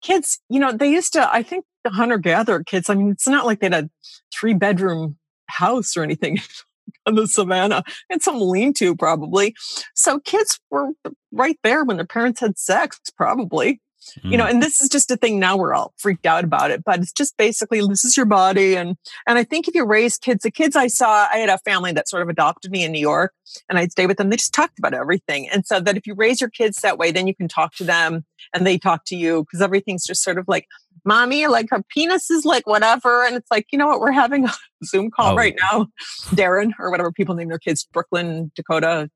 [0.01, 3.27] kids you know they used to i think the hunter gatherer kids i mean it's
[3.27, 3.89] not like they had a
[4.33, 6.39] three bedroom house or anything
[7.05, 9.55] on the savannah and some lean to probably.
[9.95, 10.89] So kids were
[11.31, 13.81] right there when their parents had sex, probably.
[14.19, 14.31] Mm.
[14.31, 14.51] You know, mm.
[14.51, 17.11] and this is just a thing now we're all freaked out about it, but it's
[17.11, 18.75] just basically this is your body.
[18.75, 18.97] And
[19.27, 21.91] and I think if you raise kids, the kids I saw, I had a family
[21.93, 23.33] that sort of adopted me in New York
[23.69, 24.29] and I'd stay with them.
[24.29, 25.49] They just talked about everything.
[25.49, 27.83] And so that if you raise your kids that way, then you can talk to
[27.83, 30.67] them and they talk to you because everything's just sort of like
[31.05, 33.25] mommy, like her penis is like whatever.
[33.25, 33.99] And it's like, you know what?
[33.99, 34.53] We're having a
[34.85, 35.35] Zoom call oh.
[35.35, 35.87] right now.
[36.31, 39.09] Darren, or whatever people name their kids, Brooklyn, Dakota,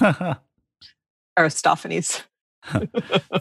[1.36, 2.22] Aristophanes.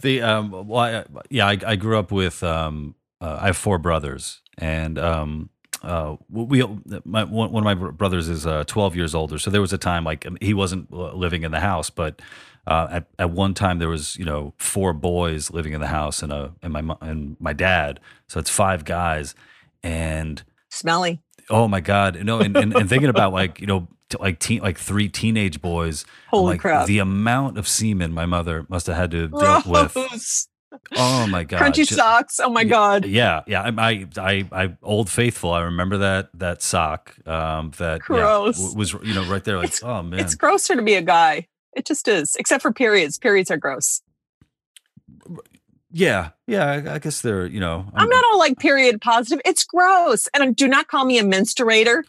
[0.01, 3.77] the um, well, I, yeah, I, I, grew up with um, uh, I have four
[3.77, 6.63] brothers, and um, uh, we
[7.05, 9.39] my, one, of my brothers is uh, 12 years older.
[9.39, 12.21] So there was a time like um, he wasn't living in the house, but
[12.67, 16.21] uh, at at one time there was you know four boys living in the house
[16.21, 17.99] and a and my and my dad.
[18.27, 19.33] So it's five guys
[19.81, 21.19] and smelly.
[21.49, 22.15] Oh my god!
[22.15, 23.87] You know, and, and, and thinking about like you know
[24.19, 26.05] like teen, like three teenage boys.
[26.29, 26.85] Holy like, crap!
[26.85, 30.47] The amount of semen my mother must have had to deal with.
[30.95, 31.61] Oh my god!
[31.61, 32.39] Crunchy Just, socks.
[32.39, 33.05] Oh my god!
[33.05, 33.71] Yeah, yeah.
[33.77, 35.51] I, I, I, Old Faithful.
[35.51, 37.15] I remember that that sock.
[37.27, 39.57] Um, that gross yeah, was you know right there.
[39.57, 41.47] Like, it's, oh man, it's grosser to be a guy.
[41.73, 43.17] It just is, except for periods.
[43.17, 44.01] Periods are gross.
[45.91, 46.65] Yeah, yeah.
[46.65, 47.85] I, I guess they're, you know.
[47.93, 49.41] I'm, I'm, not all like period positive.
[49.45, 50.27] It's gross.
[50.33, 52.03] And do not call me a menstruator.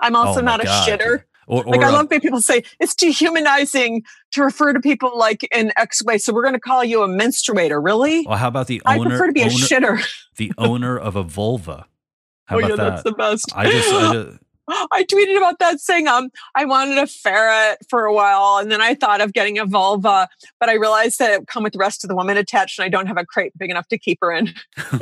[0.00, 0.88] I'm also oh not God.
[0.88, 1.22] a shitter.
[1.46, 5.48] Or, or, like I love when people say it's dehumanizing to refer to people like
[5.54, 6.18] in X way.
[6.18, 7.82] So we're going to call you a menstruator.
[7.82, 8.26] Really?
[8.26, 9.06] Well, how about the owner?
[9.06, 10.08] I prefer to be owner, a shitter.
[10.36, 11.86] the owner of a vulva.
[12.46, 12.90] How oh about yeah, that?
[12.90, 13.52] that's the best.
[13.54, 18.04] I just, I just I tweeted about that saying um I wanted a ferret for
[18.04, 20.28] a while and then I thought of getting a vulva,
[20.60, 22.84] but I realized that it would come with the rest of the woman attached and
[22.84, 24.54] I don't have a crate big enough to keep her in.
[24.92, 24.98] oh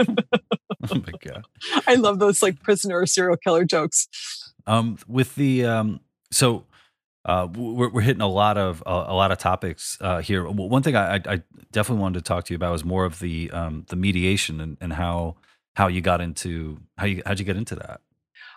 [0.91, 1.45] my god.
[1.87, 4.09] I love those like prisoner serial killer jokes.
[4.67, 6.01] Um with the um
[6.31, 6.65] so
[7.25, 10.49] uh, we're, we're hitting a lot of uh, a lot of topics uh, here.
[10.49, 13.51] One thing I, I, definitely wanted to talk to you about was more of the
[13.51, 15.37] um, the mediation and, and how
[15.75, 18.01] how you got into how you how'd you get into that.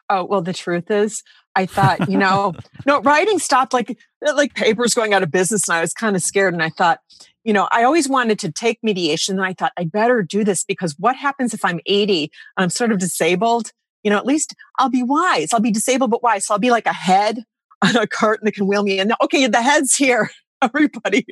[0.09, 1.23] Oh, well, the truth is,
[1.55, 2.53] I thought, you know,
[2.85, 6.21] no, writing stopped like like papers going out of business, and I was kind of
[6.21, 6.53] scared.
[6.53, 6.99] And I thought,
[7.43, 10.63] you know, I always wanted to take mediation, and I thought I better do this
[10.63, 13.71] because what happens if I'm 80 and I'm sort of disabled?
[14.03, 15.51] You know, at least I'll be wise.
[15.51, 16.45] I'll be disabled but wise.
[16.45, 17.43] So I'll be like a head
[17.83, 19.11] on a cart and that can wheel me in.
[19.23, 20.29] Okay, the head's here.
[20.61, 21.25] Everybody,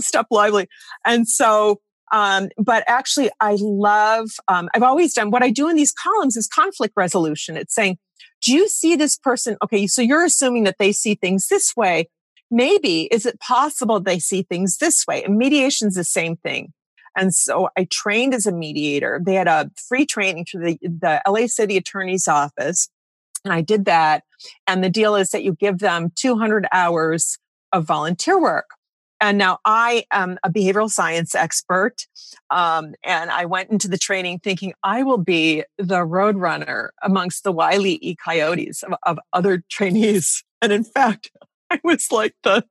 [0.00, 0.68] step lively.
[1.04, 1.80] And so
[2.12, 6.36] um, but actually, I love, um, I've always done what I do in these columns
[6.36, 7.56] is conflict resolution.
[7.56, 7.96] It's saying,
[8.42, 9.56] do you see this person?
[9.64, 12.10] Okay, so you're assuming that they see things this way.
[12.50, 15.24] Maybe is it possible they see things this way?
[15.24, 16.74] And mediation's the same thing.
[17.16, 19.20] And so I trained as a mediator.
[19.24, 22.88] They had a free training through the, the LA City Attorney's Office.
[23.44, 24.24] And I did that.
[24.66, 27.38] And the deal is that you give them 200 hours
[27.72, 28.66] of volunteer work.
[29.20, 32.06] And now I am a behavioral science expert.
[32.50, 37.52] Um, and I went into the training thinking I will be the roadrunner amongst the
[37.52, 40.42] wily e coyotes of, of other trainees.
[40.60, 41.30] And in fact,
[41.70, 42.64] I was like the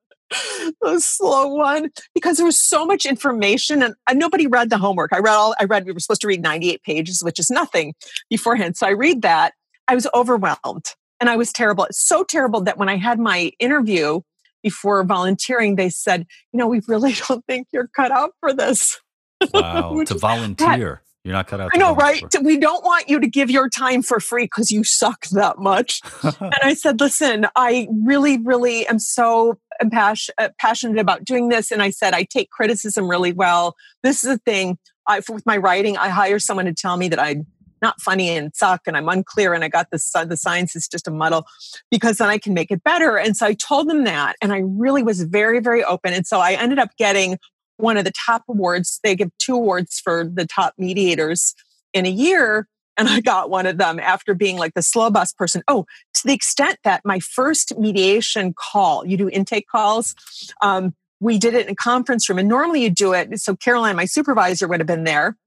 [0.82, 5.12] the slow one because there was so much information and, and, nobody read the homework.
[5.12, 7.94] I read all I read we were supposed to read 98 pages, which is nothing
[8.30, 8.78] beforehand.
[8.78, 9.54] So I read that.
[9.92, 10.86] I was overwhelmed
[11.20, 11.86] and I was terrible.
[11.92, 14.22] So terrible that when I had my interview
[14.64, 19.00] before volunteering, they said, you know, we really don't think you're cut out for this.
[19.56, 20.04] Wow.
[20.06, 21.02] to volunteer.
[21.24, 21.72] You're not cut out.
[21.74, 22.24] I know, right?
[22.44, 26.00] We don't want you to give your time for free because you suck that much.
[26.22, 31.72] and I said, listen, I really, really am so uh, passionate about doing this.
[31.72, 33.76] And I said, I take criticism really well.
[34.04, 34.78] This is the thing.
[35.08, 37.38] I, with my writing, I hire someone to tell me that I
[37.82, 41.08] not funny and suck and I'm unclear and I got this the science is just
[41.08, 41.46] a muddle
[41.90, 43.18] because then I can make it better.
[43.18, 46.40] And so I told them that and I really was very very open and so
[46.40, 47.38] I ended up getting
[47.78, 49.00] one of the top awards.
[49.04, 51.56] They give two awards for the top mediators
[51.94, 52.68] in a year
[52.98, 55.64] and I got one of them after being like the slow bus person.
[55.68, 60.14] Oh, to the extent that my first mediation call, you do intake calls.
[60.62, 63.40] Um, we did it in a conference room, and normally you do it.
[63.40, 65.38] So Caroline, my supervisor, would have been there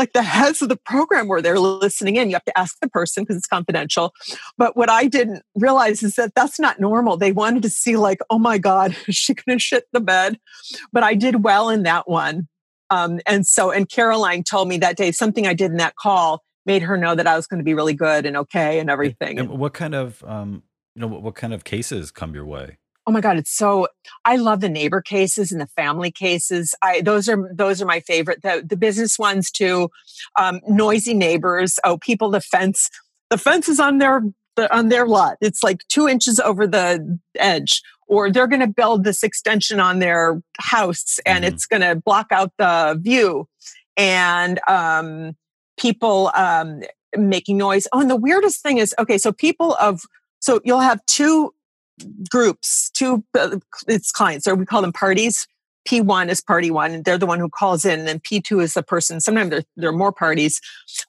[0.00, 2.30] like the heads of the program were they're listening in.
[2.30, 4.14] You have to ask the person because it's confidential.
[4.56, 7.18] But what I didn't realize is that that's not normal.
[7.18, 10.38] They wanted to see, like, oh my God, is she going to shit the bed?
[10.90, 12.48] But I did well in that one.
[12.88, 16.42] Um, and so, and Caroline told me that day something I did in that call
[16.66, 19.38] made her know that I was going to be really good and okay and everything.
[19.38, 20.62] And what kind of, um,
[20.94, 22.78] you know, what kind of cases come your way?
[23.06, 23.88] Oh my god it's so
[24.24, 26.74] i love the neighbor cases and the family cases.
[26.82, 29.90] I those are those are my favorite the, the business ones too.
[30.38, 32.90] Um, noisy neighbors oh people the fence
[33.30, 34.22] the fence is on their
[34.56, 35.36] the, on their lot.
[35.40, 40.00] It's like two inches over the edge or they're going to build this extension on
[40.00, 41.54] their house and mm-hmm.
[41.54, 43.48] it's going to block out the view.
[43.96, 45.36] And um,
[45.78, 46.82] people um,
[47.16, 47.86] making noise.
[47.92, 50.02] Oh and the weirdest thing is okay so people of
[50.40, 51.54] so you'll have two
[52.30, 55.46] groups, two uh, it's clients, or we call them parties.
[55.88, 58.82] P1 is party one, and they're the one who calls in, and P2 is the
[58.82, 59.20] person.
[59.20, 60.60] Sometimes there, there are more parties.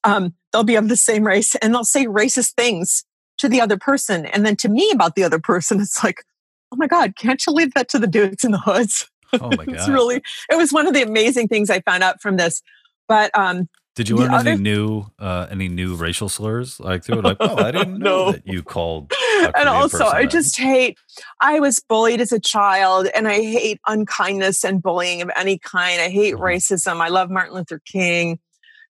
[0.04, 3.04] Um, they'll be of the same race and they'll say racist things
[3.38, 4.26] to the other person.
[4.28, 6.24] And then to me about the other person, it's like,
[6.72, 9.10] oh my God, can't you leave that to the dudes in the hoods?
[9.34, 9.70] Oh my God.
[9.70, 12.62] it's really, it was one of the amazing things I found out from this.
[13.08, 14.52] But um, did you learn other...
[14.52, 17.24] any new uh, any new racial slurs like through it?
[17.26, 18.32] Like, oh, I didn't know no.
[18.32, 19.12] that you called.
[19.56, 20.98] And also, I just hate.
[21.40, 26.02] I was bullied as a child, and I hate unkindness and bullying of any kind.
[26.02, 26.44] I hate mm-hmm.
[26.44, 27.02] racism.
[27.02, 28.40] I love Martin Luther King,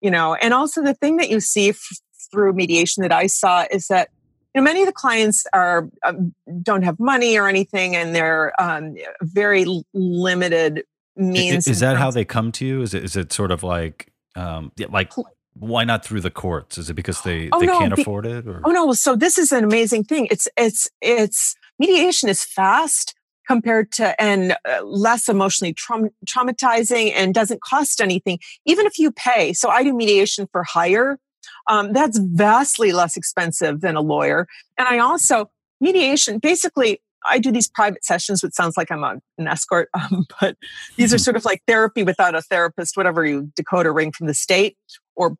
[0.01, 0.34] you know.
[0.34, 4.09] And also, the thing that you see f- through mediation that I saw is that
[4.55, 8.53] you know many of the clients are um, don't have money or anything, and they're
[8.61, 10.84] um, very limited
[11.16, 11.66] means.
[11.66, 12.82] Is, is that how they come to you?
[12.82, 15.12] Is it is it sort of like um, like
[15.59, 16.78] why not through the courts?
[16.78, 18.46] Is it because they, oh, they no, can't be, afford it?
[18.46, 18.61] Or?
[18.64, 18.92] Oh no!
[18.92, 20.28] So this is an amazing thing.
[20.30, 23.14] It's it's it's mediation is fast
[23.46, 29.11] compared to and uh, less emotionally tra- traumatizing and doesn't cost anything, even if you
[29.11, 29.52] pay.
[29.52, 31.18] So I do mediation for hire.
[31.66, 34.46] Um, that's vastly less expensive than a lawyer.
[34.76, 35.50] And I also
[35.80, 40.26] mediation basically I do these private sessions, which sounds like I'm a, an escort, um,
[40.40, 40.56] but
[40.96, 44.26] these are sort of like therapy without a therapist, whatever you decode or ring from
[44.26, 44.76] the state
[45.18, 45.36] or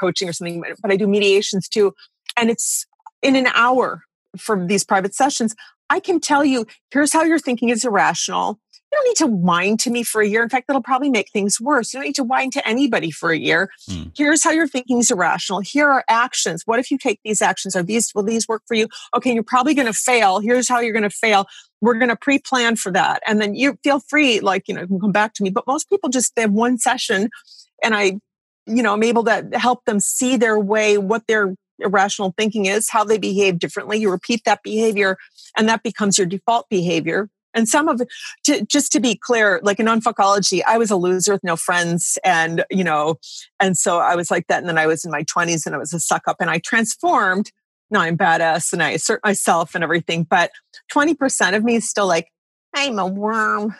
[0.00, 0.64] coaching or something.
[0.82, 1.94] But I do mediations too.
[2.36, 2.86] And it's
[3.22, 4.02] in an hour
[4.36, 5.54] for these private sessions.
[5.88, 8.58] I can tell you, here's how your thinking is irrational
[8.92, 10.42] you don't need to whine to me for a year.
[10.42, 11.92] In fact, that'll probably make things worse.
[11.92, 13.70] You don't need to whine to anybody for a year.
[13.90, 14.12] Mm.
[14.16, 15.60] Here's how your thinking is irrational.
[15.60, 16.62] Here are actions.
[16.66, 17.74] What if you take these actions?
[17.74, 18.88] Are these, will these work for you?
[19.14, 20.38] Okay, you're probably going to fail.
[20.38, 21.46] Here's how you're going to fail.
[21.80, 23.22] We're going to pre-plan for that.
[23.26, 25.50] And then you feel free, like, you know, you can come back to me.
[25.50, 27.28] But most people just, they have one session
[27.82, 28.20] and I,
[28.66, 32.88] you know, I'm able to help them see their way, what they're irrational thinking is,
[32.90, 33.98] how they behave differently.
[33.98, 35.16] You repeat that behavior
[35.56, 37.28] and that becomes your default behavior.
[37.54, 38.02] And some of
[38.44, 42.18] to, just to be clear, like in unfuckology, I was a loser with no friends.
[42.22, 43.16] And, you know,
[43.60, 44.58] and so I was like that.
[44.58, 46.58] And then I was in my 20s and I was a suck up and I
[46.58, 47.50] transformed.
[47.90, 50.24] Now I'm badass and I assert myself and everything.
[50.24, 50.50] But
[50.92, 52.28] 20% of me is still like,
[52.76, 53.74] I'm a worm.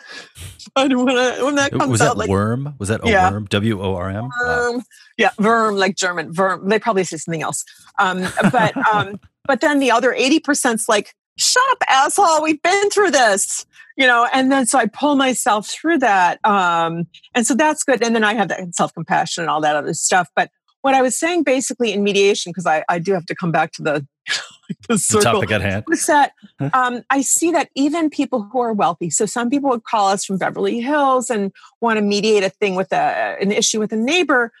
[0.75, 2.73] I didn't want to when, I, when that comes was that out, like, worm?
[2.79, 3.29] Was that a Yeah.
[3.31, 3.45] worm?
[3.45, 4.29] W O R M.
[4.45, 4.83] worm.
[5.17, 6.67] Yeah, worm, like German, worm.
[6.67, 7.63] They probably say something else.
[7.99, 12.41] Um, but um, but then the other 80%'s like, shut up, asshole.
[12.43, 13.65] We've been through this.
[13.99, 16.39] You know, and then so I pull myself through that.
[16.45, 18.03] Um, and so that's good.
[18.03, 20.29] And then I have that self-compassion and all that other stuff.
[20.35, 20.51] But
[20.87, 23.73] what I was saying basically in mediation, because I, I do have to come back
[23.73, 24.07] to the,
[24.69, 25.83] the the circle topic at hand.
[25.85, 26.31] was that
[26.71, 30.23] um, I see that even people who are wealthy, so some people would call us
[30.23, 33.97] from Beverly Hills and want to mediate a thing with a, an issue with a
[33.97, 34.53] neighbor.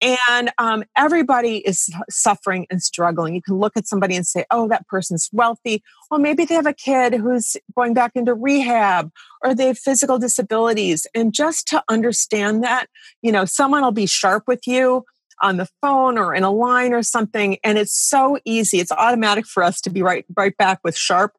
[0.00, 3.34] And um, everybody is suffering and struggling.
[3.34, 5.82] You can look at somebody and say, oh, that person's wealthy.
[6.10, 9.10] Well, maybe they have a kid who's going back into rehab
[9.42, 11.08] or they have physical disabilities.
[11.12, 12.86] And just to understand that,
[13.20, 15.04] you know, someone will be sharp with you
[15.42, 18.78] on the phone or in a line or something and it's so easy.
[18.78, 21.32] It's automatic for us to be right right back with sharp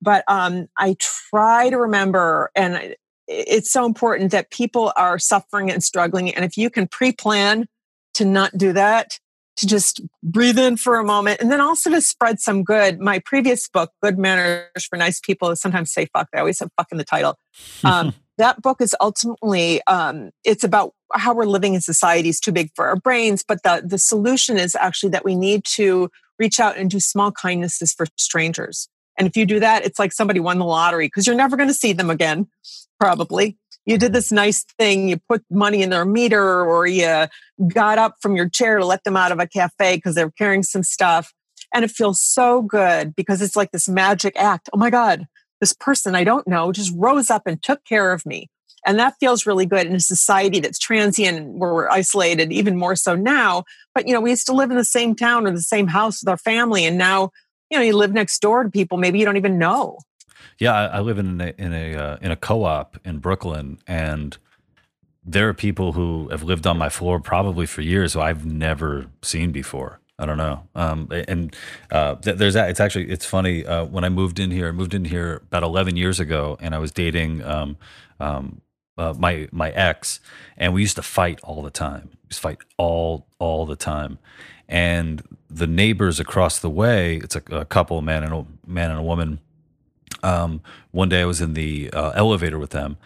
[0.00, 0.96] but um, i
[1.30, 2.94] try to remember and
[3.26, 7.66] it's so important that people are suffering and struggling and if you can pre-plan
[8.14, 9.18] to not do that
[9.56, 13.00] to just breathe in for a moment and then also to spread some good.
[13.00, 16.88] My previous book good manners for nice people sometimes say fuck i always have fuck
[16.92, 17.36] in the title.
[17.84, 22.52] Um, that book is ultimately um, it's about how we're living in society is too
[22.52, 26.08] big for our brains but the, the solution is actually that we need to
[26.38, 28.88] reach out and do small kindnesses for strangers.
[29.18, 31.68] And if you do that it's like somebody won the lottery because you're never going
[31.68, 32.46] to see them again
[32.98, 33.58] probably.
[33.84, 37.26] You did this nice thing you put money in their meter or you
[37.68, 40.62] got up from your chair to let them out of a cafe because they're carrying
[40.62, 41.32] some stuff
[41.72, 44.68] and it feels so good because it's like this magic act.
[44.72, 45.26] Oh my god
[45.60, 48.48] this person I don't know just rose up and took care of me.
[48.86, 52.76] And that feels really good in a society that's transient and where we're isolated, even
[52.76, 53.64] more so now.
[53.94, 56.22] But, you know, we used to live in the same town or the same house
[56.22, 56.84] with our family.
[56.84, 57.30] And now,
[57.70, 59.98] you know, you live next door to people maybe you don't even know.
[60.58, 64.36] Yeah, I, I live in a in a uh, in a co-op in Brooklyn, and
[65.24, 69.06] there are people who have lived on my floor probably for years who I've never
[69.22, 70.00] seen before.
[70.18, 70.64] I don't know.
[70.74, 71.54] Um, and
[71.90, 72.70] uh, there's that.
[72.70, 73.64] It's actually it's funny.
[73.64, 76.74] Uh, when I moved in here, I moved in here about 11 years ago, and
[76.74, 77.76] I was dating um,
[78.20, 78.60] um,
[78.96, 80.20] uh, my my ex,
[80.56, 82.10] and we used to fight all the time.
[82.12, 84.18] We used fight all all the time.
[84.68, 88.90] And the neighbors across the way, it's a, a couple, a man and a man
[88.90, 89.40] and a woman
[90.22, 92.96] um, one day I was in the uh, elevator with them,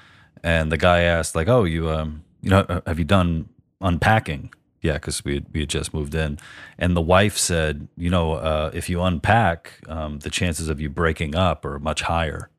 [0.42, 3.48] and the guy asked, like, "Oh, you, um, you know, uh, have you done
[3.80, 4.52] unpacking?"
[4.82, 6.38] Yeah, because we had, we had just moved in,
[6.76, 10.90] and the wife said, "You know, uh, if you unpack, um, the chances of you
[10.90, 12.50] breaking up are much higher."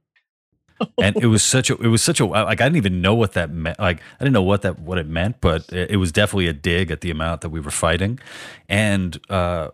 [1.01, 3.33] and it was such a it was such a like I didn't even know what
[3.33, 6.11] that meant like I didn't know what that what it meant but it, it was
[6.11, 8.19] definitely a dig at the amount that we were fighting.
[8.69, 9.69] And uh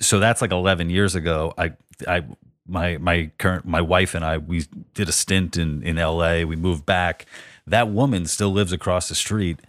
[0.00, 1.72] so that's like 11 years ago I
[2.06, 2.24] I
[2.66, 6.56] my my current my wife and I we did a stint in in LA we
[6.56, 7.26] moved back.
[7.66, 9.60] That woman still lives across the street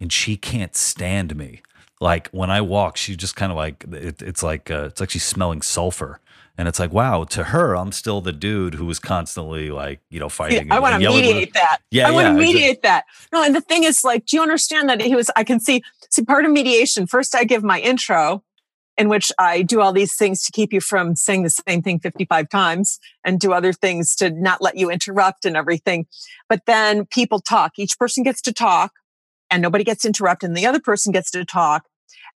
[0.00, 1.62] and she can't stand me
[2.04, 5.10] like when I walk she just kind of like it, it's like uh, it's like
[5.10, 6.20] she's smelling sulfur
[6.56, 10.20] and it's like wow to her I'm still the dude who was constantly like you
[10.20, 11.78] know fighting I want to mediate that.
[11.90, 12.54] Yeah, I want to yeah, exactly.
[12.54, 13.04] mediate that.
[13.32, 15.30] No, and the thing is, like, do you understand that he was?
[15.36, 15.82] I can see.
[16.10, 17.06] See, part of mediation.
[17.06, 18.44] First, I give my intro,
[18.96, 21.98] in which I do all these things to keep you from saying the same thing
[22.00, 26.06] fifty-five times, and do other things to not let you interrupt and everything.
[26.48, 27.72] But then people talk.
[27.78, 28.92] Each person gets to talk,
[29.50, 30.50] and nobody gets interrupted.
[30.50, 31.86] And the other person gets to talk.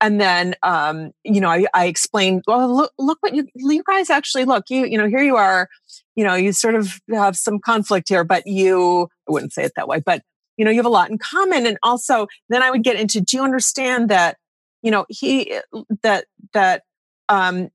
[0.00, 4.10] And then, um, you know, I, I explained, well, look, look what you, you guys
[4.10, 5.68] actually look, you, you know, here you are,
[6.14, 9.72] you know, you sort of have some conflict here, but you, I wouldn't say it
[9.76, 10.22] that way, but
[10.58, 11.66] you know, you have a lot in common.
[11.66, 14.36] And also then I would get into, do you understand that,
[14.82, 15.58] you know, he,
[16.02, 16.82] that, that,
[17.28, 17.70] um,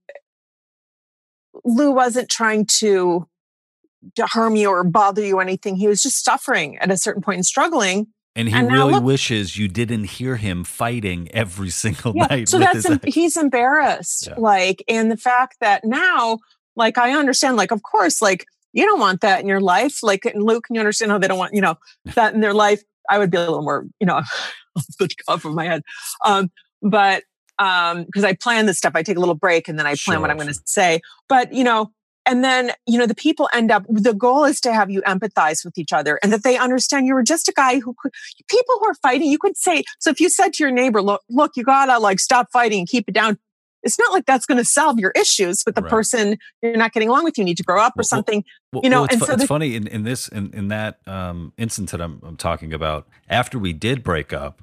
[1.65, 3.27] Lou wasn't trying to,
[4.15, 5.75] to harm you or bother you or anything.
[5.75, 8.07] He was just suffering at a certain point and struggling.
[8.35, 12.27] And he and really look- wishes you didn't hear him fighting every single Yeah.
[12.29, 14.27] night So with that's, em- he's embarrassed.
[14.27, 14.35] Yeah.
[14.37, 16.39] Like, and the fact that now,
[16.75, 20.01] like, I understand, like, of course, like, you don't want that in your life.
[20.01, 21.75] Like, and Luke, can you understand how they don't want, you know,
[22.15, 22.81] that in their life?
[23.09, 24.15] I would be a little more, you know,
[24.77, 25.81] off the top of my head.
[26.25, 26.49] Um,
[26.81, 27.23] but,
[27.59, 30.21] um, because I plan this stuff, I take a little break and then I plan
[30.21, 31.01] what I'm going to say.
[31.27, 31.91] But, you know,
[32.25, 35.65] and then, you know, the people end up, the goal is to have you empathize
[35.65, 38.11] with each other and that they understand you were just a guy who could,
[38.47, 41.21] people who are fighting, you could say, so if you said to your neighbor, look,
[41.29, 43.37] look, you gotta like stop fighting and keep it down.
[43.83, 45.89] it's not like that's going to solve your issues with the Right.
[45.89, 47.37] person you're not getting along with.
[47.39, 48.43] You need to grow up or Well, something.
[48.71, 50.67] Well, You know, well, it's, and fu- so it's funny in, in this in, in
[50.67, 53.07] that um, instance that I'm, I'm talking about.
[53.27, 54.61] After we did break up,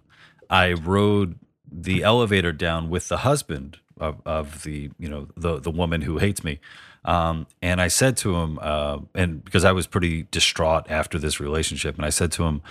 [0.48, 1.40] I rode
[1.70, 6.18] the elevator down with the husband of, of the you know the the woman who
[6.18, 6.61] hates me,
[7.05, 11.40] um, and I said to him, uh, and because I was pretty distraught after this
[11.40, 12.62] relationship, and I said to him,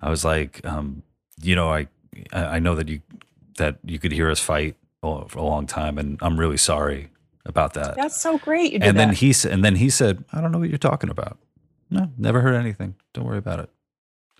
[0.00, 1.02] I was like, um,
[1.40, 1.88] you know, I
[2.32, 3.00] I know that you
[3.58, 7.10] that you could hear us fight for a long time, and I'm really sorry
[7.46, 8.72] about that That's so great.
[8.72, 9.18] You did and then that.
[9.18, 11.38] he s- and then he said, "I don't know what you're talking about.
[11.90, 12.94] No, never heard anything.
[13.12, 13.70] Don't worry about it."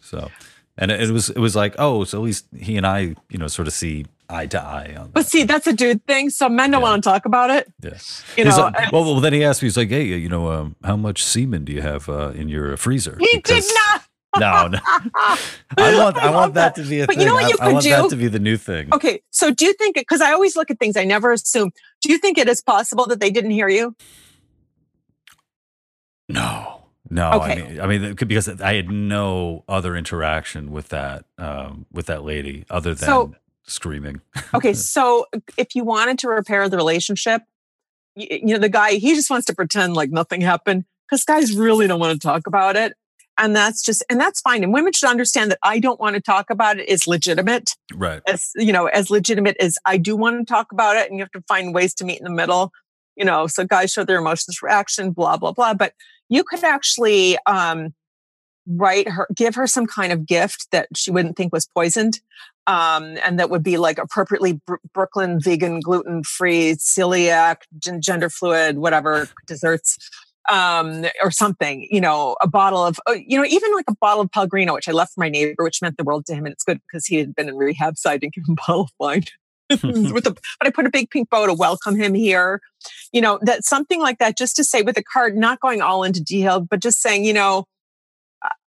[0.00, 0.30] So,
[0.78, 3.38] and it, it was it was like, oh, so at least he and I, you
[3.38, 5.10] know, sort of see eye to eye on.
[5.12, 6.30] but see, that's a dude thing.
[6.30, 6.88] So men don't Yeah.
[6.90, 7.70] want to talk about it.
[7.82, 7.90] yeah.
[8.36, 10.50] You He's know, like- well, well, then he asked me, he's like, hey, you know,
[10.50, 13.16] um, how much semen do you have uh, in your freezer?
[13.20, 14.02] He did not.
[14.36, 14.78] No, no.
[14.84, 15.38] I
[15.96, 16.74] want I, I want that.
[16.74, 16.82] that.
[16.82, 18.40] to be a But you know what you I could want that to be the
[18.40, 18.92] new thing.
[18.92, 21.70] Okay, so do you think it because I always look at things, I never assume.
[22.00, 23.94] Do you think it is possible that they didn't hear you?
[26.28, 27.32] No, no.
[27.34, 27.52] Okay.
[27.80, 32.24] I mean, I mean, because I had no other interaction with that um, with that
[32.24, 33.34] lady other than So-
[33.66, 34.20] screaming.
[34.52, 37.42] Okay, so if you wanted to repair the relationship,
[38.14, 41.56] you, you know, the guy, he just wants to pretend like nothing happened because guys
[41.56, 42.94] really don't want to talk about it.
[43.36, 44.62] And that's just, and that's fine.
[44.62, 47.74] And women should understand that I don't want to talk about it is legitimate.
[47.92, 48.22] Right.
[48.28, 51.10] As, you know, as legitimate as I do want to talk about it.
[51.10, 52.72] And you have to find ways to meet in the middle,
[53.16, 55.74] you know, so guys show their emotions reaction, blah, blah, blah.
[55.74, 55.94] But
[56.28, 57.92] you could actually, um,
[58.66, 62.20] write her, give her some kind of gift that she wouldn't think was poisoned
[62.66, 68.30] um, and that would be like appropriately Br- Brooklyn vegan, gluten free, celiac, gen- gender
[68.30, 69.98] fluid, whatever desserts,
[70.50, 71.86] um, or something.
[71.90, 74.88] You know, a bottle of, oh, you know, even like a bottle of Pellegrino, which
[74.88, 77.06] I left for my neighbor, which meant the world to him, and it's good because
[77.06, 79.24] he had been in rehab, so I didn't give him a bottle of wine.
[79.82, 82.60] with a, but I put a big pink bow to welcome him here.
[83.12, 86.04] You know, that something like that, just to say with a card, not going all
[86.04, 87.64] into detail, but just saying, you know,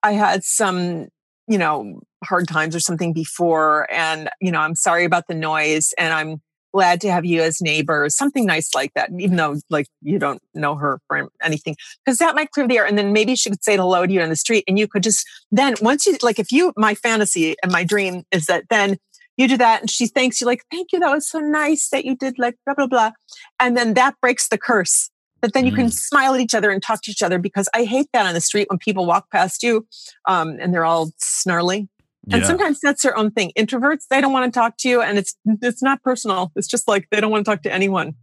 [0.02, 1.08] I had some,
[1.48, 3.86] you know, hard times or something before.
[3.92, 6.40] And, you know, I'm sorry about the noise and I'm
[6.72, 10.42] glad to have you as neighbors, something nice like that, even though like you don't
[10.54, 11.74] know her or anything,
[12.04, 12.84] because that might clear the air.
[12.84, 15.02] And then maybe she could say hello to you on the street and you could
[15.02, 18.98] just then once you like, if you, my fantasy and my dream is that then
[19.38, 21.00] you do that and she thanks you like, thank you.
[21.00, 23.12] That was so nice that you did like blah, blah, blah.
[23.58, 25.10] And then that breaks the curse.
[25.42, 25.92] That then you can Mm.
[25.92, 28.40] smile at each other and talk to each other because I hate that on the
[28.40, 29.86] street when people walk past you
[30.26, 31.88] um, and they're all snarly.
[32.32, 33.52] And sometimes that's their own thing.
[33.56, 36.50] Introverts, they don't want to talk to you, and it's it's not personal.
[36.56, 38.16] It's just like they don't want to talk to anyone.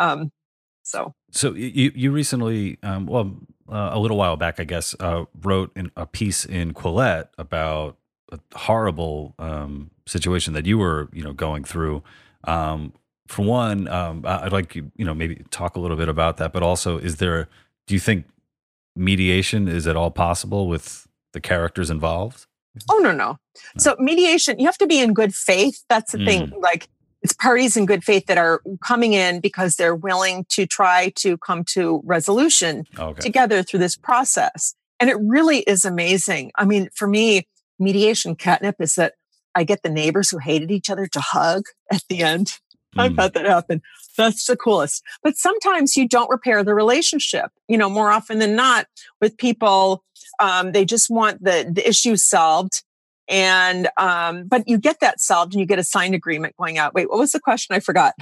[0.00, 0.32] Um,
[0.82, 3.36] so So you you recently, um, well,
[3.68, 7.98] uh, a little while back, I guess, uh, wrote in a piece in Quillette about
[8.32, 12.02] a horrible um, situation that you were, you know, going through.
[13.28, 16.52] For one, um, I'd like you, you know, maybe talk a little bit about that.
[16.52, 17.48] But also, is there?
[17.86, 18.26] Do you think
[18.94, 22.46] mediation is at all possible with the characters involved?
[22.90, 23.38] oh no no.
[23.78, 25.82] So mediation, you have to be in good faith.
[25.88, 26.48] That's the thing.
[26.48, 26.60] Mm.
[26.60, 26.88] Like
[27.22, 31.38] it's parties in good faith that are coming in because they're willing to try to
[31.38, 33.20] come to resolution Okay.
[33.20, 34.74] together through this process.
[35.00, 36.52] And it really is amazing.
[36.56, 37.48] I mean, for me,
[37.78, 39.14] mediation catnip is that
[39.54, 42.58] I get the neighbors who hated each other to hug at the end.
[42.98, 43.20] I've Mm.
[43.22, 43.82] had that happen.
[44.16, 45.02] That's the coolest.
[45.22, 47.50] But sometimes you don't repair the relationship.
[47.68, 48.86] You know, more often than not,
[49.20, 50.02] with people,
[50.40, 52.82] um, they just want the the issue solved,
[53.28, 56.94] and um, but you get that solved, and you get a signed agreement going out.
[56.94, 57.74] Wait, what was the question?
[57.76, 58.14] I forgot.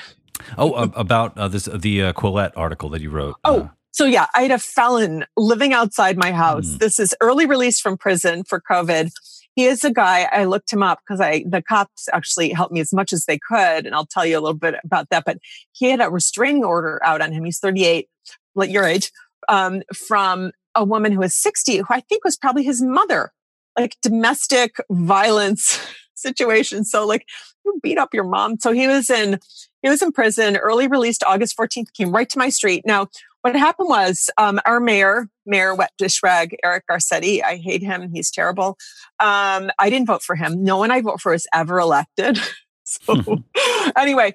[0.59, 3.37] Oh, a- about uh, this the uh, Quillette article that you wrote.
[3.45, 6.69] Oh, Uh, So yeah, I had a felon living outside my house.
[6.69, 6.79] Hmm.
[6.79, 9.13] This is early release from prison for COVID.
[9.55, 10.29] He is a guy.
[10.33, 13.39] I looked him up because I the cops actually helped me as much as they
[13.39, 15.25] could, and I'll tell you a little bit about that.
[15.25, 15.39] But
[15.71, 17.45] he had a restraining order out on him.
[17.45, 18.09] He's 38,
[18.57, 19.13] like your age,
[19.49, 23.31] um, from a woman who was 60, who I think was probably his mother,
[23.79, 25.79] like domestic violence
[26.17, 26.85] situation.
[26.85, 27.29] So like
[27.65, 28.59] you beat up your mom.
[28.59, 29.39] So he was in
[29.83, 32.83] he was in prison, early released August 14th, came right to my street.
[32.85, 33.07] Now
[33.45, 38.11] what happened was um, our mayor, Mayor Wet Dish Rag, Eric Garcetti, I hate him.
[38.11, 38.79] He's terrible.
[39.21, 40.65] Um, I didn't vote for him.
[40.65, 42.41] No one I vote for is ever elected.
[42.85, 43.43] so
[43.99, 44.33] anyway,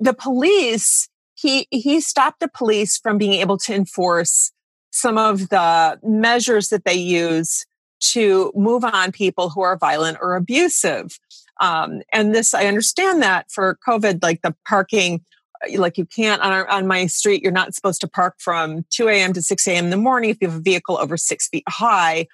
[0.00, 4.52] the police, he he stopped the police from being able to enforce
[4.90, 7.66] some of the measures that they use
[8.00, 11.18] to move on people who are violent or abusive.
[11.60, 15.26] Um, and this, I understand that for COVID, like the parking,
[15.76, 19.08] like you can't on, our, on my street, you're not supposed to park from 2
[19.08, 19.32] a.m.
[19.32, 19.84] to 6 a.m.
[19.84, 22.26] in the morning if you have a vehicle over six feet high.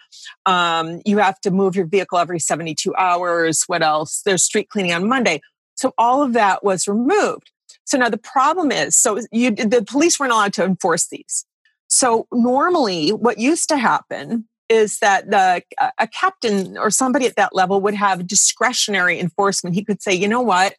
[0.46, 3.64] Um, you have to move your vehicle every 72 hours.
[3.66, 4.22] What else?
[4.24, 5.40] There's street cleaning on Monday.
[5.74, 7.50] So all of that was removed.
[7.84, 11.44] So now the problem is, so you, the police weren't allowed to enforce these.
[11.88, 15.62] So normally what used to happen is that the,
[15.98, 19.74] a captain or somebody at that level would have discretionary enforcement.
[19.74, 20.74] He could say, you know what?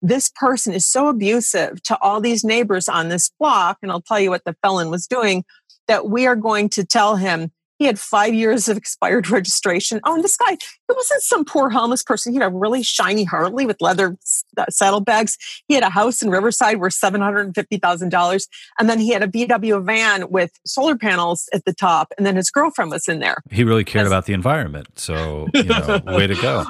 [0.00, 3.78] This person is so abusive to all these neighbors on this block.
[3.82, 5.44] And I'll tell you what the felon was doing
[5.86, 10.00] that we are going to tell him he had five years of expired registration.
[10.04, 12.32] Oh, and this guy, it wasn't some poor homeless person.
[12.32, 14.16] He had a really shiny Harley with leather
[14.56, 15.36] uh, saddlebags.
[15.68, 18.48] He had a house in Riverside worth $750,000.
[18.78, 22.12] And then he had a VW van with solar panels at the top.
[22.18, 23.42] And then his girlfriend was in there.
[23.50, 24.98] He really cared As, about the environment.
[24.98, 26.64] So, you know, way to go.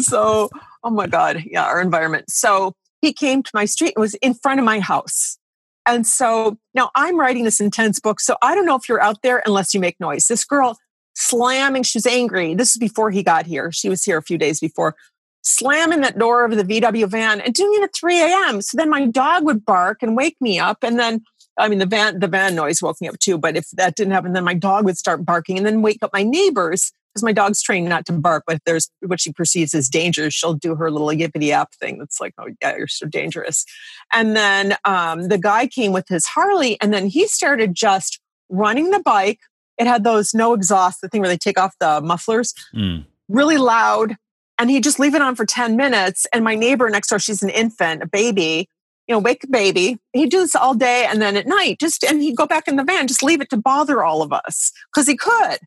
[0.00, 0.48] so,
[0.84, 1.44] oh my God.
[1.46, 2.30] Yeah, our environment.
[2.30, 5.38] So he came to my street and was in front of my house.
[5.86, 8.20] And so now I'm writing this intense book.
[8.20, 10.26] So I don't know if you're out there unless you make noise.
[10.26, 10.76] This girl
[11.14, 12.54] slamming, she's angry.
[12.54, 13.72] This is before he got here.
[13.72, 14.94] She was here a few days before,
[15.42, 18.60] slamming that door of the VW van and doing it at 3 a.m.
[18.60, 20.78] So then my dog would bark and wake me up.
[20.82, 21.22] And then,
[21.58, 23.38] I mean, the van, the van noise woke me up too.
[23.38, 26.10] But if that didn't happen, then my dog would start barking and then wake up
[26.12, 29.74] my neighbors because my dog's trained not to bark, but if there's what she perceives
[29.74, 31.98] as danger, she'll do her little yippity yap thing.
[31.98, 33.64] That's like, oh yeah, you're so dangerous.
[34.12, 38.90] And then um, the guy came with his Harley, and then he started just running
[38.90, 39.40] the bike.
[39.78, 43.04] It had those no exhaust, the thing where they take off the mufflers, mm.
[43.28, 44.16] really loud.
[44.60, 46.26] And he'd just leave it on for 10 minutes.
[46.32, 48.68] And my neighbor next door, she's an infant, a baby,
[49.08, 49.98] you know, wake the baby.
[50.12, 51.06] He'd do this all day.
[51.08, 53.48] And then at night, just, and he'd go back in the van, just leave it
[53.50, 55.58] to bother all of us because he could.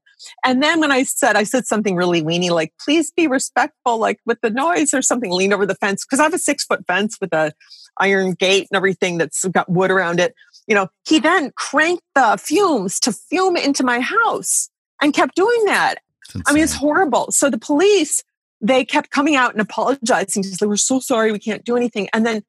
[0.46, 4.20] And then when I said, I said something really weeny, like, please be respectful, like
[4.28, 6.06] with the noise or something, lean over the fence.
[6.06, 7.52] Cause I have a six foot fence with a
[8.00, 10.36] iron gate and everything that's got wood around it.
[10.68, 14.70] You know, he then cranked the fumes to fume into my house
[15.02, 15.96] and kept doing that.
[16.46, 17.32] I mean, it's horrible.
[17.32, 18.24] So the police,
[18.62, 20.44] they kept coming out and apologizing.
[20.44, 22.08] Just like, we're so sorry, we can't do anything.
[22.14, 22.44] And then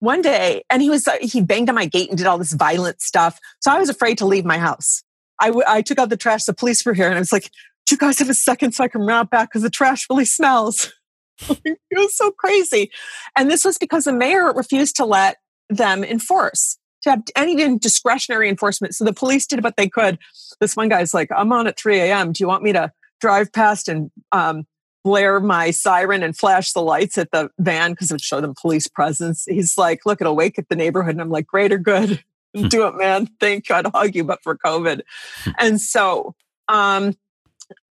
[0.00, 3.00] one day, and he was, he banged on my gate and did all this violent
[3.00, 3.38] stuff.
[3.60, 5.02] So I was afraid to leave my house.
[5.38, 6.44] I, w- I took out the trash.
[6.44, 7.50] The police were here, and I was like,
[7.86, 10.06] "Do you guys have a second so I can run out back because the trash
[10.10, 10.92] really smells?"
[11.48, 12.90] it was so crazy,
[13.36, 15.36] and this was because the mayor refused to let
[15.68, 18.94] them enforce to have any discretionary enforcement.
[18.94, 20.18] So the police did what they could.
[20.60, 22.32] This one guy's like, "I'm on at 3 a.m.
[22.32, 24.66] Do you want me to drive past and um,
[25.04, 28.54] blare my siren and flash the lights at the van because it would show them
[28.60, 31.78] police presence?" He's like, "Look, it'll wake up the neighborhood." And I'm like, "Great or
[31.78, 32.22] good."
[32.54, 32.66] Hmm.
[32.66, 33.28] do it, man.
[33.38, 35.02] Thank God, hug you, but for COVID.
[35.44, 35.50] Hmm.
[35.58, 36.34] and so,
[36.68, 37.14] um,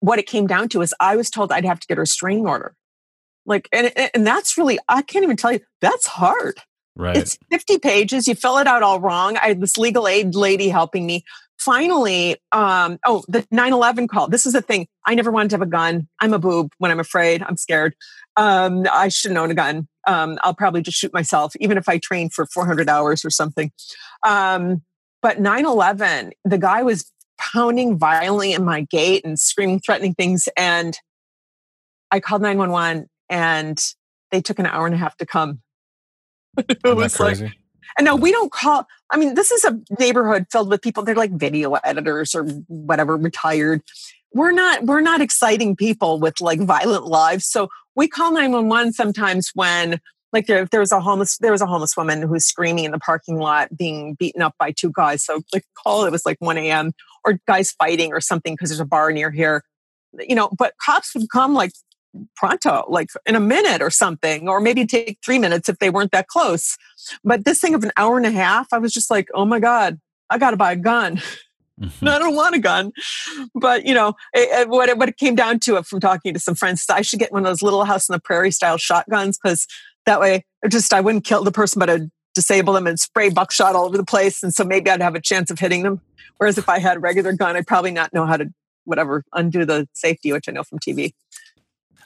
[0.01, 2.47] what it came down to is I was told I'd have to get a restraining
[2.47, 2.75] order.
[3.47, 6.61] Like, and, and that's really, I can't even tell you, that's hard.
[6.97, 7.17] Right.
[7.17, 8.27] It's 50 pages.
[8.29, 9.37] You fill it out all wrong.
[9.37, 11.25] I had this legal aid lady helping me.
[11.59, 14.29] Finally, um, oh, the 9 11 call.
[14.29, 14.87] This is the thing.
[15.05, 16.09] I never wanted to have a gun.
[16.21, 17.43] I'm a boob when I'm afraid.
[17.43, 17.95] I'm scared.
[18.37, 19.89] Um, I shouldn't own a gun.
[20.07, 23.73] Um, I'll probably just shoot myself, even if I train for 400 hours or something.
[24.25, 24.83] Um,
[25.21, 30.49] but 9 11, the guy was pounding violently in my gate and screaming, threatening things.
[30.57, 30.97] And
[32.11, 33.81] I called 911 and
[34.31, 35.61] they took an hour and a half to come.
[36.59, 37.47] it was crazy?
[37.47, 37.55] like,
[37.97, 41.03] and no, we don't call, I mean, this is a neighborhood filled with people.
[41.03, 43.83] They're like video editors or whatever, retired.
[44.35, 47.47] We're not, we're not exciting people with like violent lives.
[47.47, 50.01] So we call 911 sometimes when
[50.33, 52.93] like there, there was a homeless there was a homeless woman who was screaming in
[52.93, 56.37] the parking lot being beaten up by two guys so like call it was like
[56.41, 56.93] 1 a.m
[57.25, 59.63] or guys fighting or something because there's a bar near here
[60.21, 61.73] you know but cops would come like
[62.37, 66.11] pronto like in a minute or something or maybe take three minutes if they weren't
[66.11, 66.77] that close
[67.23, 69.61] but this thing of an hour and a half i was just like oh my
[69.61, 70.01] god
[70.31, 71.21] i gotta buy a gun
[71.81, 72.09] Mm-hmm.
[72.09, 72.93] I don't want a gun.
[73.55, 76.35] But, you know, it, it, what, it, what it came down to it from talking
[76.35, 78.51] to some friends is I should get one of those little house in the prairie
[78.51, 79.67] style shotguns because
[80.07, 83.75] that way just I wouldn't kill the person, but I'd disable them and spray buckshot
[83.75, 84.43] all over the place.
[84.43, 86.01] And so maybe I'd have a chance of hitting them.
[86.39, 88.53] Whereas if I had a regular gun, I'd probably not know how to
[88.85, 91.13] whatever undo the safety, which I know from TV.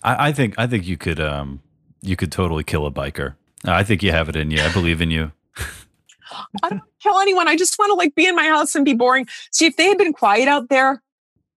[0.02, 1.60] I, I think I think you could um
[2.00, 3.34] you could totally kill a biker.
[3.64, 4.60] I think you have it in you.
[4.60, 5.32] I believe in you.
[6.62, 7.46] I don't kill anyone.
[7.46, 9.26] I just want to like be in my house and be boring.
[9.50, 11.02] See, if they had been quiet out there,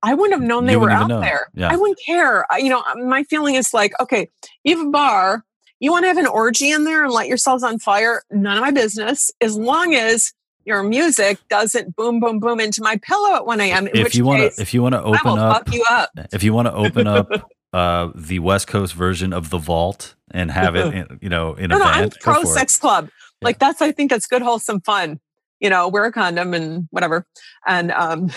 [0.03, 1.21] I wouldn't have known they were out know.
[1.21, 1.47] there.
[1.55, 1.71] Yeah.
[1.71, 2.45] I wouldn't care.
[2.51, 4.29] I, you know, my feeling is like, okay,
[4.63, 5.43] you have a bar,
[5.79, 8.21] you want to have an orgy in there and light yourselves on fire.
[8.29, 9.31] None of my business.
[9.41, 10.33] As long as
[10.63, 13.87] your music doesn't boom, boom, boom into my pillow at 1 a.m.
[13.93, 16.67] If you want to, if you want to open up, you up, if you want
[16.67, 17.29] to open up
[17.75, 21.69] uh, the West Coast version of the Vault and have it, in, you know, in
[21.69, 23.09] no, a no, band, I'm pro sex club.
[23.41, 23.45] Yeah.
[23.45, 25.19] Like that's, I think that's good, wholesome fun.
[25.59, 27.25] You know, wear a condom and whatever.
[27.67, 28.31] And um,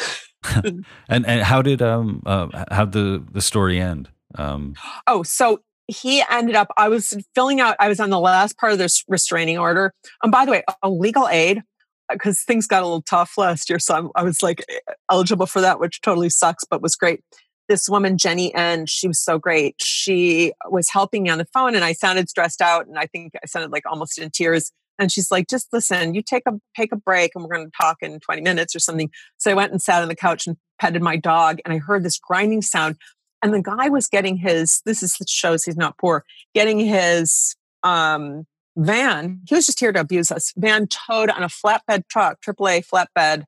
[0.54, 4.08] and and how did um uh, how the the story end?
[4.34, 4.74] Um,
[5.06, 8.72] oh, so he ended up, I was filling out, I was on the last part
[8.72, 9.94] of this restraining order.
[10.22, 11.62] And by the way, a legal aid,
[12.10, 13.78] because things got a little tough last year.
[13.78, 14.64] So I'm, i was like
[15.10, 17.20] eligible for that, which totally sucks, but was great.
[17.68, 19.76] This woman, Jenny N, she was so great.
[19.78, 22.86] She was helping me on the phone and I sounded stressed out.
[22.86, 24.72] And I think I sounded like almost in tears.
[24.98, 27.76] And she's like, just listen, you take a, take a break and we're going to
[27.80, 29.10] talk in 20 minutes or something.
[29.36, 32.02] So I went and sat on the couch and petted my dog and I heard
[32.02, 32.96] this grinding sound.
[33.42, 37.54] And the guy was getting his, this is shows he's not poor, getting his
[37.84, 38.46] um,
[38.76, 39.40] van.
[39.48, 40.52] He was just here to abuse us.
[40.56, 43.44] Van towed on a flatbed truck, AAA flatbed,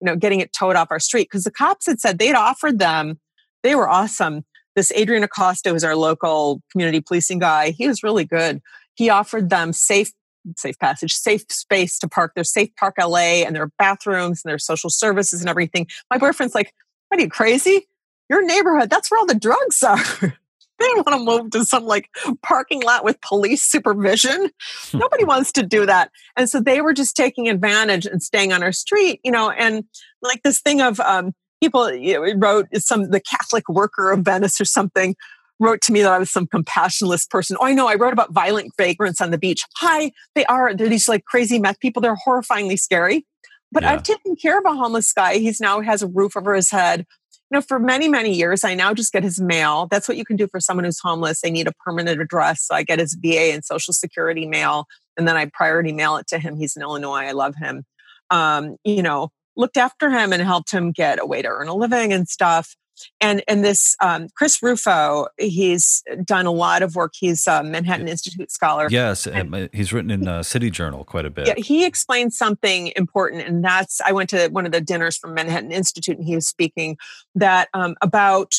[0.00, 1.28] you know, getting it towed off our street.
[1.30, 3.18] Because the cops had said they'd offered them,
[3.62, 4.44] they were awesome.
[4.76, 7.70] This Adrian Acosta was our local community policing guy.
[7.70, 8.60] He was really good.
[8.94, 10.12] He offered them safe
[10.56, 12.32] safe passage, safe space to park.
[12.34, 15.86] their Safe Park LA and their bathrooms and their social services and everything.
[16.10, 16.72] My boyfriend's like,
[17.08, 17.88] What are you crazy?
[18.28, 19.98] Your neighborhood, that's where all the drugs are.
[20.20, 22.08] they don't want to move to some like
[22.42, 24.50] parking lot with police supervision.
[24.94, 26.10] Nobody wants to do that.
[26.36, 29.84] And so they were just taking advantage and staying on our street, you know, and
[30.22, 34.60] like this thing of um, people you know, wrote some the Catholic worker of Venice
[34.60, 35.14] or something
[35.60, 37.56] wrote to me that I was some compassionless person.
[37.60, 37.86] Oh, I know.
[37.86, 39.62] I wrote about violent vagrants on the beach.
[39.76, 40.74] Hi, they are.
[40.74, 42.02] They're these like crazy meth people.
[42.02, 43.26] They're horrifyingly scary.
[43.70, 43.92] But yeah.
[43.92, 45.36] I've taken care of a homeless guy.
[45.36, 47.06] He's now has a roof over his head.
[47.50, 49.86] You know, for many, many years, I now just get his mail.
[49.90, 51.40] That's what you can do for someone who's homeless.
[51.40, 52.64] They need a permanent address.
[52.66, 54.86] So I get his VA and Social Security mail,
[55.16, 56.56] and then I priority mail it to him.
[56.56, 57.24] He's in Illinois.
[57.24, 57.84] I love him.
[58.30, 59.30] Um, you know,
[59.60, 62.74] looked after him and helped him get a way to earn a living and stuff
[63.20, 67.14] and and this um, Chris Rufo, he's done a lot of work.
[67.18, 68.88] He's a Manhattan Institute scholar.
[68.90, 71.46] Yes, and, he's written in uh, City Journal quite a bit.
[71.46, 75.34] Yeah, he explained something important, and that's I went to one of the dinners from
[75.34, 76.96] Manhattan Institute, and he was speaking
[77.34, 78.54] that um, about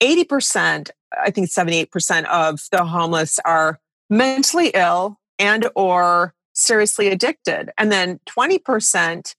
[0.00, 0.90] eighty percent,
[1.20, 3.78] I think seventy eight percent of the homeless are
[4.10, 9.34] mentally ill and or seriously addicted, and then twenty percent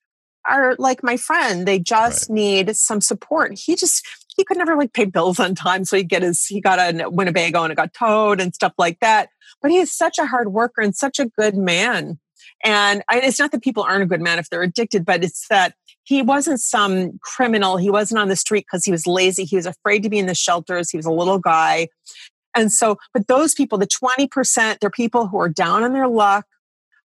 [0.47, 2.35] are like my friend they just right.
[2.35, 4.05] need some support he just
[4.37, 5.83] he could never like pay bills on time.
[5.83, 8.99] So he get his, he got a Winnebago and it got towed and stuff like
[8.99, 9.29] that.
[9.61, 12.19] But he is such a hard worker and such a good man.
[12.63, 15.73] And it's not that people aren't a good man if they're addicted, but it's that
[16.03, 17.77] he wasn't some criminal.
[17.77, 19.43] He wasn't on the street because he was lazy.
[19.43, 20.89] He was afraid to be in the shelters.
[20.89, 21.87] He was a little guy.
[22.55, 26.45] And so, but those people, the 20%, they're people who are down on their luck,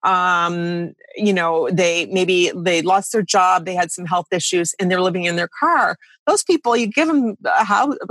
[0.04, 4.90] um, you know, they maybe they lost their job, they had some health issues, and
[4.90, 5.96] they're living in their car.
[6.26, 7.36] Those people, you give them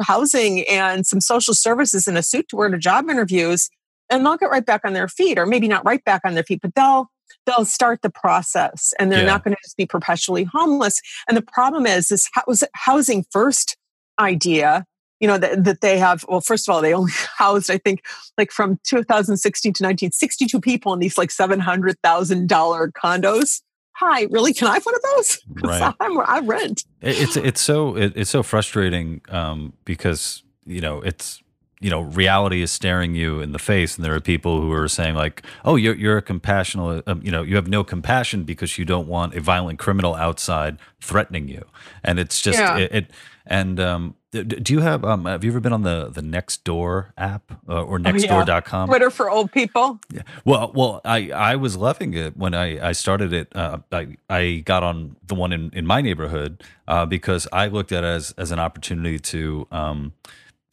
[0.02, 3.70] housing and some social services and a suit to wear to job interviews,
[4.10, 6.44] and they'll get right back on their feet, or maybe not right back on their
[6.44, 7.10] feet, but they'll
[7.46, 9.26] they'll start the process, and they're yeah.
[9.26, 11.00] not going to just be perpetually homeless.
[11.28, 12.30] And the problem is, this
[12.74, 13.78] housing first
[14.20, 14.86] idea
[15.20, 18.06] you know that, that they have well first of all they only housed i think
[18.38, 23.62] like from 2016 to 1962 people in these like $700000 condos.
[23.94, 24.54] Hi really?
[24.54, 25.40] Can i have one of those?
[25.64, 25.94] Right.
[26.00, 26.84] I'm, i rent.
[27.02, 31.42] It's it's so it's so frustrating um, because you know it's
[31.80, 34.88] you know reality is staring you in the face and there are people who are
[34.88, 38.78] saying like oh you're, you're a compassionate um, you know you have no compassion because
[38.78, 41.66] you don't want a violent criminal outside threatening you.
[42.04, 42.78] And it's just yeah.
[42.78, 43.12] it, it
[43.48, 47.52] and um, do you have um, have you ever been on the the Nextdoor app
[47.70, 48.90] uh, or nextdoor.com?
[48.90, 48.98] Oh, yeah.
[48.98, 50.00] Twitter for old people.
[50.12, 50.24] Yeah.
[50.44, 53.56] Well, well, I I was loving it when I I started it.
[53.56, 57.92] Uh, I I got on the one in in my neighborhood uh, because I looked
[57.92, 60.14] at it as as an opportunity to um,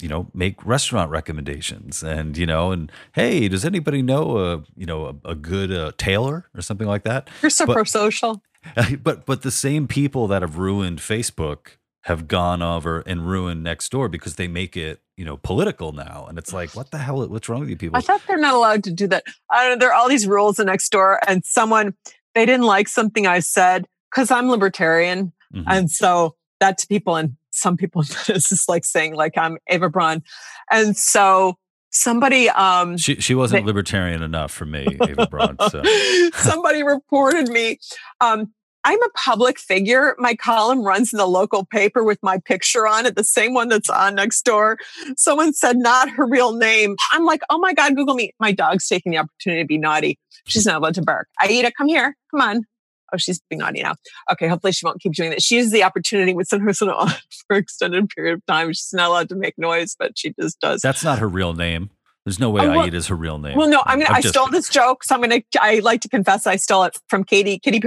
[0.03, 4.87] you know make restaurant recommendations and you know and hey does anybody know a you
[4.87, 8.43] know a, a good uh, tailor or something like that you're so pro social
[9.03, 13.91] but but the same people that have ruined facebook have gone over and ruined next
[13.91, 16.27] door because they make it, you know, political now.
[16.29, 17.27] And it's like, what the hell?
[17.29, 17.97] What's wrong with you people?
[17.97, 19.25] I thought they're not allowed to do that.
[19.51, 19.87] I don't know.
[19.87, 21.95] There are all these rules in next door and someone
[22.35, 25.69] they didn't like something I said because I'm libertarian, mm-hmm.
[25.69, 29.89] and so that to people and some people this is like saying like I'm Eva
[29.89, 30.23] Braun,
[30.71, 31.59] and so
[31.91, 35.81] somebody um she she wasn't they, libertarian enough for me Eva Braun so
[36.35, 37.79] somebody reported me
[38.21, 38.53] um
[38.85, 40.15] I'm a public figure.
[40.19, 43.69] My column runs in the local paper with my picture on it, the same one
[43.69, 44.79] that's on next door.
[45.17, 46.97] Someone said not her real name.
[47.13, 48.33] I'm like, oh my God, Google me.
[48.39, 50.19] My dog's taking the opportunity to be naughty.
[50.47, 51.29] She's not allowed to bark.
[51.43, 52.17] Aida, come here.
[52.31, 52.67] Come on.
[53.13, 53.95] Oh, she's being naughty now.
[54.31, 55.43] Okay, hopefully she won't keep doing that.
[55.43, 57.11] She uses the opportunity with some person on
[57.47, 58.69] for extended period of time.
[58.69, 60.83] She's not allowed to make noise, but she just does.
[60.83, 61.91] That's not her real name.
[62.25, 63.57] There's no way oh, well, Aida is her real name.
[63.57, 65.43] Well, no, I mean, I stole this joke, so I'm gonna.
[65.61, 67.81] I like to confess I stole it from Katie Kitty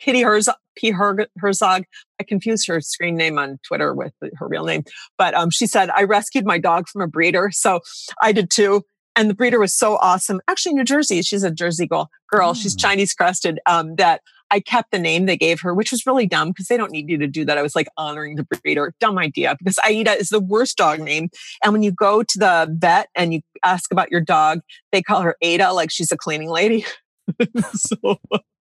[0.00, 0.90] Kitty Herzog, P.
[0.90, 1.84] Herzog.
[2.20, 4.84] I confused her screen name on Twitter with her real name,
[5.18, 7.80] but um, she said I rescued my dog from a breeder, so
[8.20, 8.82] I did too.
[9.16, 10.40] And the breeder was so awesome.
[10.48, 12.10] Actually, New Jersey, she's a Jersey girl.
[12.28, 12.54] Girl, oh.
[12.54, 13.60] she's Chinese crested.
[13.64, 16.76] Um, that I kept the name they gave her, which was really dumb because they
[16.76, 17.58] don't need you to do that.
[17.58, 18.92] I was like honoring the breeder.
[19.00, 21.28] Dumb idea because Aida is the worst dog name.
[21.62, 24.60] And when you go to the vet and you ask about your dog,
[24.92, 26.84] they call her Ada like she's a cleaning lady.
[27.72, 28.16] so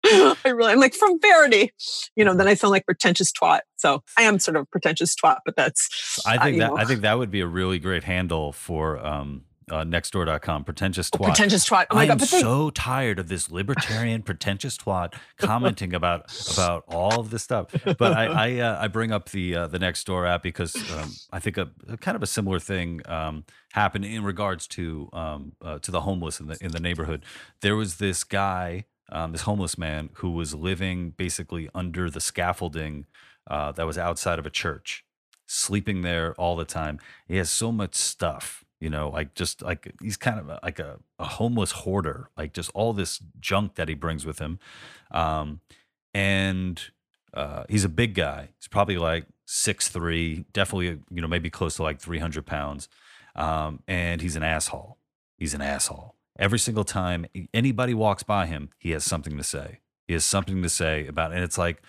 [0.46, 1.72] I really, I'm like from Verdi,
[2.16, 2.34] you know.
[2.34, 3.62] Then I sound like pretentious twat.
[3.76, 6.20] So I am sort of pretentious twat, but that's.
[6.26, 6.78] I think uh, that know.
[6.78, 11.22] I think that would be a really great handle for um, uh, nextdoor.com pretentious twat.
[11.22, 11.88] Oh, pretentious twat.
[11.90, 12.22] Oh my I god!
[12.22, 17.68] I'm so tired of this libertarian pretentious twat commenting about about all of this stuff.
[17.98, 21.40] But I I, uh, I bring up the uh, the Nextdoor app because um, I
[21.40, 23.44] think a, a, kind of a similar thing um,
[23.74, 27.26] happened in regards to um, uh, to the homeless in the in the neighborhood.
[27.62, 33.06] There was this guy um, this homeless man who was living basically under the scaffolding
[33.48, 35.06] uh, that was outside of a church,
[35.46, 37.00] sleeping there all the time.
[37.28, 41.00] He has so much stuff, you know, like just like he's kind of like a,
[41.20, 44.60] a homeless hoarder, like just all this junk that he brings with him.
[45.12, 45.62] Um,
[46.14, 46.82] and
[47.34, 48.50] uh, he's a big guy.
[48.60, 52.90] He's probably like six three, definitely, you know, maybe close to like 300 pounds.
[53.36, 54.98] Um, and he's an asshole.
[55.38, 56.17] He's an asshole.
[56.40, 59.80] Every single time anybody walks by him, he has something to say.
[60.08, 61.82] He has something to say about, and it's like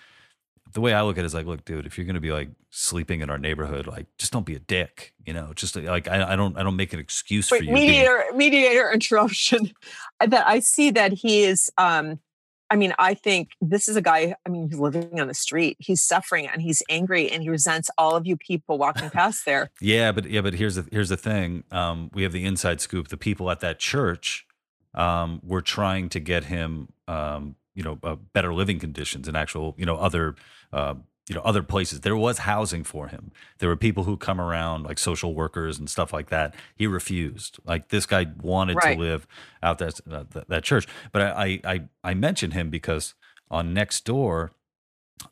[0.73, 2.49] the way I look at it is like, look, dude, if you're gonna be like
[2.69, 5.53] sleeping in our neighborhood, like just don't be a dick, you know.
[5.55, 7.73] Just like I, I don't, I don't make an excuse Wait, for you.
[7.73, 9.71] Mediator, being- mediator interruption.
[10.25, 12.19] That I see that he is um
[12.71, 15.77] I mean, I think this is a guy, I mean, he's living on the street.
[15.79, 19.71] He's suffering and he's angry and he resents all of you people walking past there.
[19.81, 21.63] yeah, but yeah, but here's the here's the thing.
[21.71, 23.07] Um, we have the inside scoop.
[23.07, 24.45] The people at that church
[24.93, 29.73] um, were trying to get him um, you know, uh, better living conditions and actual,
[29.77, 30.35] you know, other
[30.73, 30.95] uh,
[31.29, 34.83] you know other places there was housing for him there were people who come around
[34.83, 38.95] like social workers and stuff like that he refused like this guy wanted right.
[38.95, 39.27] to live
[39.63, 43.13] out that, uh, that church but I, I i mentioned him because
[43.49, 44.49] on Nextdoor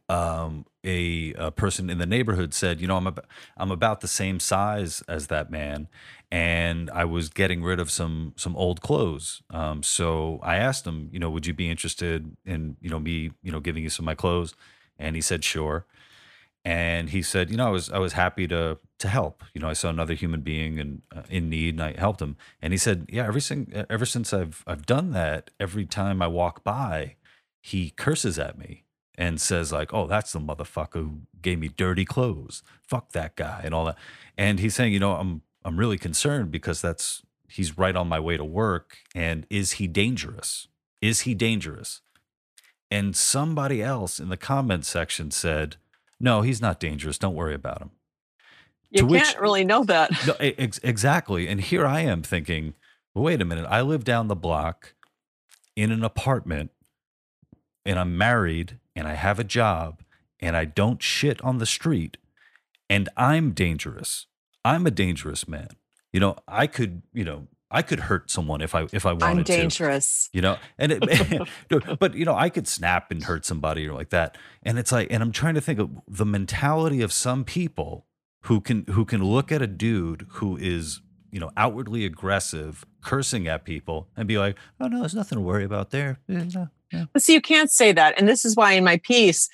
[0.09, 3.25] um, a, a, person in the neighborhood said, you know, I'm about,
[3.55, 5.87] I'm about the same size as that man,
[6.31, 9.41] and I was getting rid of some some old clothes.
[9.49, 13.31] Um, so I asked him, you know, would you be interested in you know me
[13.41, 14.55] you know giving you some of my clothes?
[14.99, 15.85] And he said, sure.
[16.65, 19.43] And he said, you know, I was I was happy to to help.
[19.53, 22.35] You know, I saw another human being and uh, in need, and I helped him.
[22.61, 26.27] And he said, yeah, every sing, ever since I've I've done that, every time I
[26.27, 27.15] walk by,
[27.61, 28.83] he curses at me
[29.17, 32.63] and says like, "Oh, that's the motherfucker who gave me dirty clothes.
[32.81, 33.97] Fuck that guy," and all that.
[34.37, 38.19] And he's saying, you know, I'm I'm really concerned because that's he's right on my
[38.19, 38.97] way to work.
[39.15, 40.67] And is he dangerous?
[41.01, 42.01] Is he dangerous?
[42.89, 45.75] And somebody else in the comment section said,
[46.19, 47.17] No, he's not dangerous.
[47.17, 47.91] Don't worry about him.
[48.89, 50.11] You to can't which, really know that.
[50.25, 51.47] No, ex- exactly.
[51.47, 52.73] And here I am thinking,
[53.13, 53.65] well, wait a minute.
[53.69, 54.93] I live down the block
[55.75, 56.71] in an apartment
[57.85, 60.03] and I'm married and I have a job
[60.39, 62.17] and I don't shit on the street
[62.89, 64.27] and I'm dangerous.
[64.63, 65.69] I'm a dangerous man.
[66.13, 69.45] You know, I could, you know, I could hurt someone if I if I wanted
[69.45, 69.53] to.
[69.53, 70.29] I'm dangerous.
[70.31, 71.49] To, you know, and it,
[71.99, 74.37] but you know, I could snap and hurt somebody or like that.
[74.63, 78.05] And it's like, and I'm trying to think of the mentality of some people
[78.43, 83.47] who can who can look at a dude who is you know outwardly aggressive, cursing
[83.47, 86.19] at people, and be like, oh no, there's nothing to worry about there.
[86.27, 87.05] Yeah, no, yeah.
[87.11, 89.49] But see, you can't say that, and this is why in my piece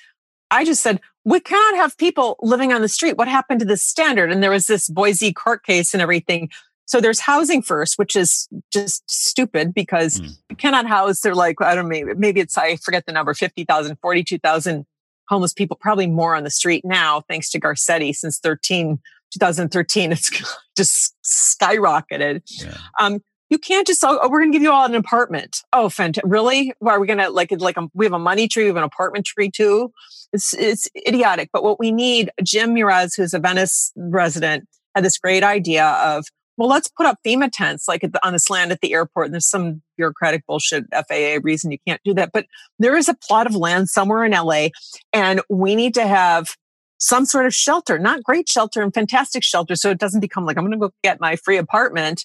[0.54, 3.16] I just said we cannot have people living on the street.
[3.16, 4.30] What happened to the standard?
[4.30, 6.50] And there was this Boise court case and everything
[6.86, 10.36] so there's housing first, which is just stupid because mm.
[10.50, 11.20] you cannot house.
[11.20, 14.86] They're like, I don't know, maybe it's, I forget the number, 50,000, 42,000
[15.28, 18.98] homeless people, probably more on the street now, thanks to Garcetti since 13,
[19.32, 20.12] 2013.
[20.12, 20.30] It's
[20.76, 22.42] just skyrocketed.
[22.46, 22.76] Yeah.
[23.00, 23.20] Um,
[23.50, 25.62] you can't just, oh, we're going to give you all an apartment.
[25.72, 26.30] Oh, fantastic.
[26.30, 26.72] Really?
[26.80, 28.76] Why are we going to like, like, a, we have a money tree, we have
[28.76, 29.92] an apartment tree too.
[30.32, 31.50] It's, it's idiotic.
[31.52, 36.24] But what we need, Jim Muraz, who's a Venice resident, had this great idea of
[36.56, 39.26] well, let's put up FEMA tents like the, on this land at the airport.
[39.26, 42.30] And there's some bureaucratic bullshit FAA reason you can't do that.
[42.32, 42.46] But
[42.78, 44.68] there is a plot of land somewhere in LA
[45.12, 46.54] and we need to have
[46.98, 49.76] some sort of shelter, not great shelter and fantastic shelter.
[49.76, 52.24] So it doesn't become like, I'm going to go get my free apartment,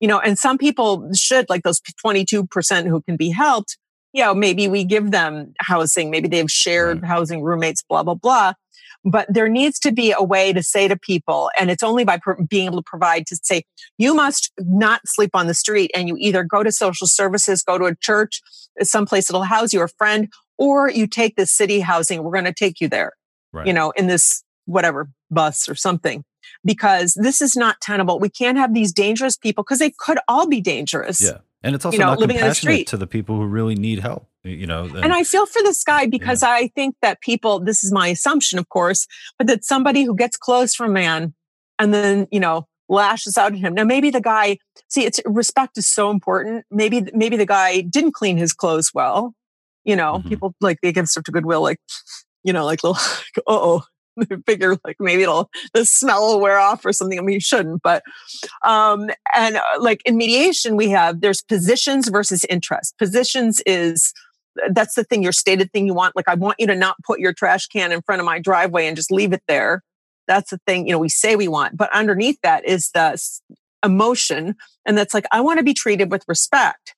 [0.00, 3.78] you know, and some people should like those 22% who can be helped.
[4.12, 6.10] You know, maybe we give them housing.
[6.10, 7.08] Maybe they have shared right.
[7.08, 8.54] housing roommates, blah, blah, blah.
[9.04, 12.18] But there needs to be a way to say to people, and it's only by
[12.48, 13.62] being able to provide to say,
[13.96, 17.78] you must not sleep on the street and you either go to social services, go
[17.78, 18.42] to a church,
[18.80, 22.22] uh, someplace that'll house you, a friend, or you take the city housing.
[22.22, 23.12] We're going to take you there,
[23.52, 23.66] right.
[23.66, 26.24] you know, in this whatever bus or something.
[26.64, 28.18] because this is not tenable.
[28.18, 31.22] We can't have these dangerous people because they could all be dangerous.
[31.22, 31.38] Yeah.
[31.62, 32.86] And it's also you know, not living compassionate the street.
[32.88, 34.84] to the people who really need help, you know.
[34.84, 36.50] And, and I feel for this guy because yeah.
[36.50, 39.06] I think that people, this is my assumption, of course,
[39.38, 41.34] but that somebody who gets close from a man
[41.78, 43.74] and then, you know, lashes out at him.
[43.74, 44.58] Now, maybe the guy,
[44.88, 46.64] see, it's respect is so important.
[46.70, 49.34] Maybe, maybe the guy didn't clean his clothes well.
[49.84, 50.28] You know, mm-hmm.
[50.28, 51.80] people like they give stuff to Goodwill, like,
[52.44, 52.98] you know, like little,
[53.46, 53.82] oh,
[54.46, 57.18] figure like maybe it'll the smell will wear off or something.
[57.18, 58.02] I mean, you shouldn't, but
[58.62, 62.96] um, and uh, like in mediation, we have there's positions versus interest.
[62.98, 64.12] Positions is
[64.70, 66.16] that's the thing, your stated thing you want.
[66.16, 68.86] Like, I want you to not put your trash can in front of my driveway
[68.86, 69.82] and just leave it there.
[70.26, 73.18] That's the thing, you know, we say we want, but underneath that is the
[73.84, 74.56] emotion.
[74.84, 76.94] And that's like, I want to be treated with respect.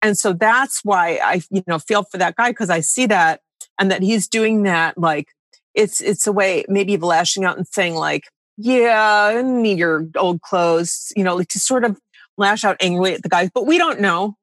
[0.00, 3.40] And so that's why I, you know, feel for that guy because I see that
[3.78, 5.28] and that he's doing that like
[5.74, 8.24] it's it's a way maybe of lashing out and saying like,
[8.56, 11.98] yeah, I need your old clothes, you know, like to sort of
[12.36, 13.50] lash out angrily at the guys.
[13.52, 14.36] But we don't know.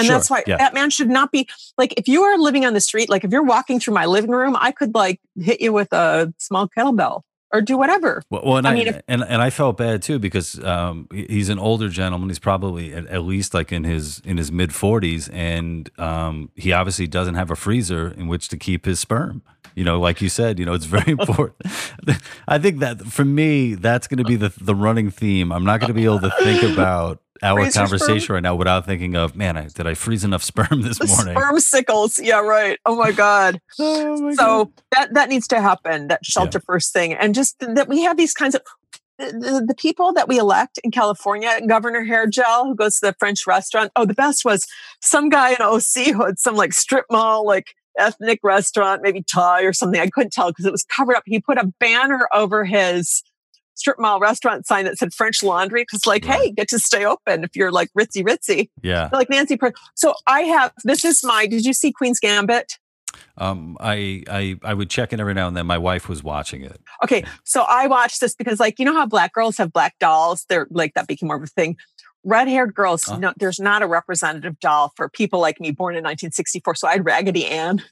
[0.00, 0.56] And sure, that's why yeah.
[0.56, 1.48] that man should not be
[1.78, 4.30] like if you are living on the street, like if you're walking through my living
[4.30, 7.22] room, I could like hit you with a small kettlebell
[7.52, 8.22] or do whatever.
[8.30, 11.08] Well, well and I, I mean, if, and and I felt bad too because um,
[11.12, 12.30] he's an older gentleman.
[12.30, 16.72] He's probably at, at, least like in his in his mid forties, and um, he
[16.72, 19.42] obviously doesn't have a freezer in which to keep his sperm
[19.74, 21.56] you know like you said you know it's very important
[22.48, 25.80] i think that for me that's going to be the the running theme i'm not
[25.80, 29.34] going to be able to think about our Freeze conversation right now without thinking of
[29.34, 32.96] man I, did i freeze enough sperm this the morning sperm sickles yeah right oh
[32.96, 34.72] my god oh my so god.
[34.92, 36.66] that that needs to happen that shelter yeah.
[36.66, 38.62] first thing and just that we have these kinds of
[39.18, 43.14] the, the, people that we elect in California, Governor Hair Gel, who goes to the
[43.18, 43.92] French restaurant.
[43.94, 44.66] Oh, the best was
[45.02, 49.62] some guy in OC who had some like strip mall, like ethnic restaurant, maybe Thai
[49.62, 50.00] or something.
[50.00, 51.24] I couldn't tell because it was covered up.
[51.26, 53.22] He put a banner over his
[53.80, 56.36] strip mall restaurant sign that said French Laundry because, like, yeah.
[56.36, 58.70] hey, get to stay open if you're like ritzy ritzy.
[58.82, 59.08] Yeah.
[59.12, 59.58] Like Nancy.
[59.96, 61.46] So I have this is my.
[61.46, 62.78] Did you see Queen's Gambit?
[63.36, 65.66] Um, I, I I would check in every now and then.
[65.66, 66.80] My wife was watching it.
[67.02, 70.44] Okay, so I watched this because, like, you know how black girls have black dolls?
[70.48, 71.76] They're like that became more of a thing
[72.24, 73.18] red haired girls, huh?
[73.18, 76.74] no, there's not a representative doll for people like me born in 1964.
[76.74, 77.82] So I had Raggedy Ann.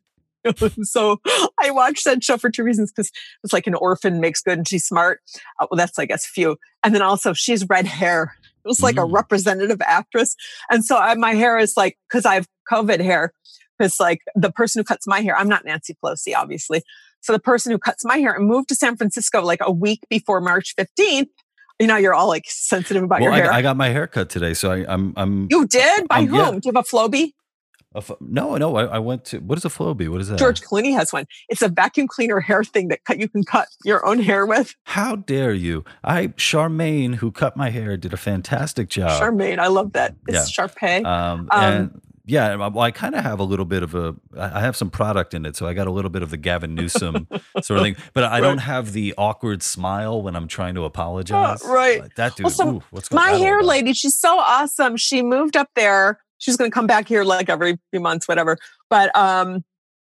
[0.82, 1.20] so
[1.60, 3.10] I watched that show for two reasons because
[3.44, 5.20] it's like an orphan makes good and she's smart.
[5.60, 6.56] Uh, well, that's, I guess, a few.
[6.85, 8.35] And then also she's red hair.
[8.65, 9.02] It was like mm.
[9.02, 10.35] a representative actress.
[10.70, 13.32] And so I, my hair is like, because I have COVID hair,
[13.78, 16.82] because like the person who cuts my hair, I'm not Nancy Pelosi, obviously.
[17.20, 20.01] So the person who cuts my hair and moved to San Francisco like a week
[20.09, 21.28] before March 15th
[21.78, 23.52] you know, you're all like sensitive about well, your hair.
[23.52, 25.47] I, I, got my hair cut today, so I, am I'm, I'm.
[25.51, 26.39] You did by I'm, whom?
[26.39, 26.51] Yeah.
[26.51, 26.89] Do you have a
[28.20, 28.77] No, no.
[28.77, 30.09] I, I, went to what is a Flowbee?
[30.09, 30.39] What is that?
[30.39, 31.27] George Clooney has one.
[31.48, 34.74] It's a vacuum cleaner hair thing that cut, you can cut your own hair with.
[34.85, 35.85] How dare you?
[36.05, 39.20] I Charmaine, who cut my hair, did a fantastic job.
[39.20, 40.15] Charmaine, I love that.
[40.27, 40.66] It's yeah.
[40.66, 41.05] Sharpay.
[41.05, 44.60] Um, um, and yeah, well, I kind of have a little bit of a, I
[44.60, 47.27] have some product in it, so I got a little bit of the Gavin Newsom
[47.62, 48.40] sort of thing, but I right.
[48.43, 51.65] don't have the awkward smile when I'm trying to apologize.
[51.65, 52.44] Uh, right, like that dude.
[52.44, 53.94] Well, so ooh, what's my hair lady?
[53.94, 54.98] She's so awesome.
[54.98, 56.20] She moved up there.
[56.39, 58.59] She's going to come back here like every few months, whatever.
[58.89, 59.65] But um,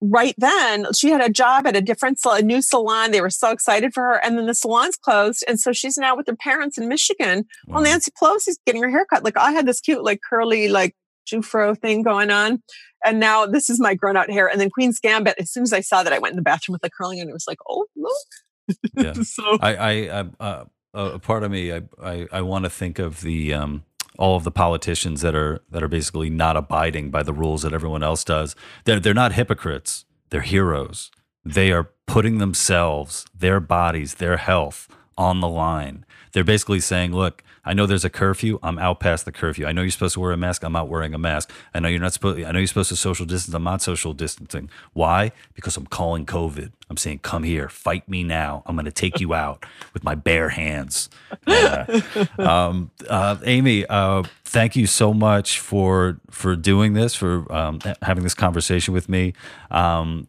[0.00, 3.10] right then, she had a job at a different, a new salon.
[3.10, 6.16] They were so excited for her, and then the salon's closed, and so she's now
[6.16, 7.44] with her parents in Michigan.
[7.66, 7.74] Wow.
[7.74, 9.24] Well, Nancy Pelosi's getting her haircut.
[9.24, 10.94] Like I had this cute, like curly, like
[11.30, 12.62] Jufro thing going on.
[13.04, 14.48] And now this is my grown out hair.
[14.48, 16.74] And then Queen's Gambit, as soon as I saw that, I went in the bathroom
[16.74, 18.76] with the curling and it was like, oh, look.
[18.94, 19.12] Yeah.
[19.22, 22.98] so I, I, I uh, a part of me, I, I, I want to think
[22.98, 23.84] of the, um,
[24.18, 27.72] all of the politicians that are that are basically not abiding by the rules that
[27.72, 28.54] everyone else does.
[28.84, 30.04] They're they're not hypocrites.
[30.30, 31.10] They're heroes.
[31.44, 36.04] They are putting themselves, their bodies, their health on the line.
[36.32, 38.58] They're basically saying, look, I know there's a curfew.
[38.62, 39.66] I'm out past the curfew.
[39.66, 40.64] I know you're supposed to wear a mask.
[40.64, 41.50] I'm out wearing a mask.
[41.72, 42.42] I know you're not supposed.
[42.42, 43.54] I know you're supposed to social distance.
[43.54, 44.68] I'm not social distancing.
[44.94, 45.30] Why?
[45.54, 46.72] Because I'm calling COVID.
[46.90, 48.62] I'm saying, come here, fight me now.
[48.66, 49.64] I'm going to take you out
[49.94, 51.08] with my bare hands.
[51.46, 52.00] Uh,
[52.38, 58.24] um, uh, Amy, uh, thank you so much for for doing this, for um, having
[58.24, 59.34] this conversation with me.
[59.70, 60.26] Um,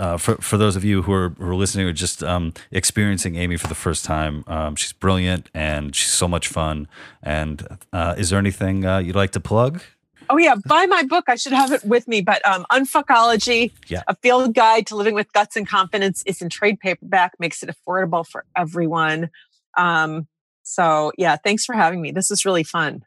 [0.00, 3.36] uh, for for those of you who are, who are listening or just um, experiencing
[3.36, 6.88] Amy for the first time, um, she's brilliant and she's so much fun.
[7.22, 9.82] And uh, is there anything uh, you'd like to plug?
[10.30, 11.24] Oh yeah, buy my book.
[11.28, 12.22] I should have it with me.
[12.22, 14.02] But um, Unfuckology, yeah.
[14.08, 17.32] a field guide to living with guts and confidence, is in trade paperback.
[17.38, 19.28] Makes it affordable for everyone.
[19.76, 20.28] Um,
[20.62, 22.10] so yeah, thanks for having me.
[22.10, 23.04] This is really fun.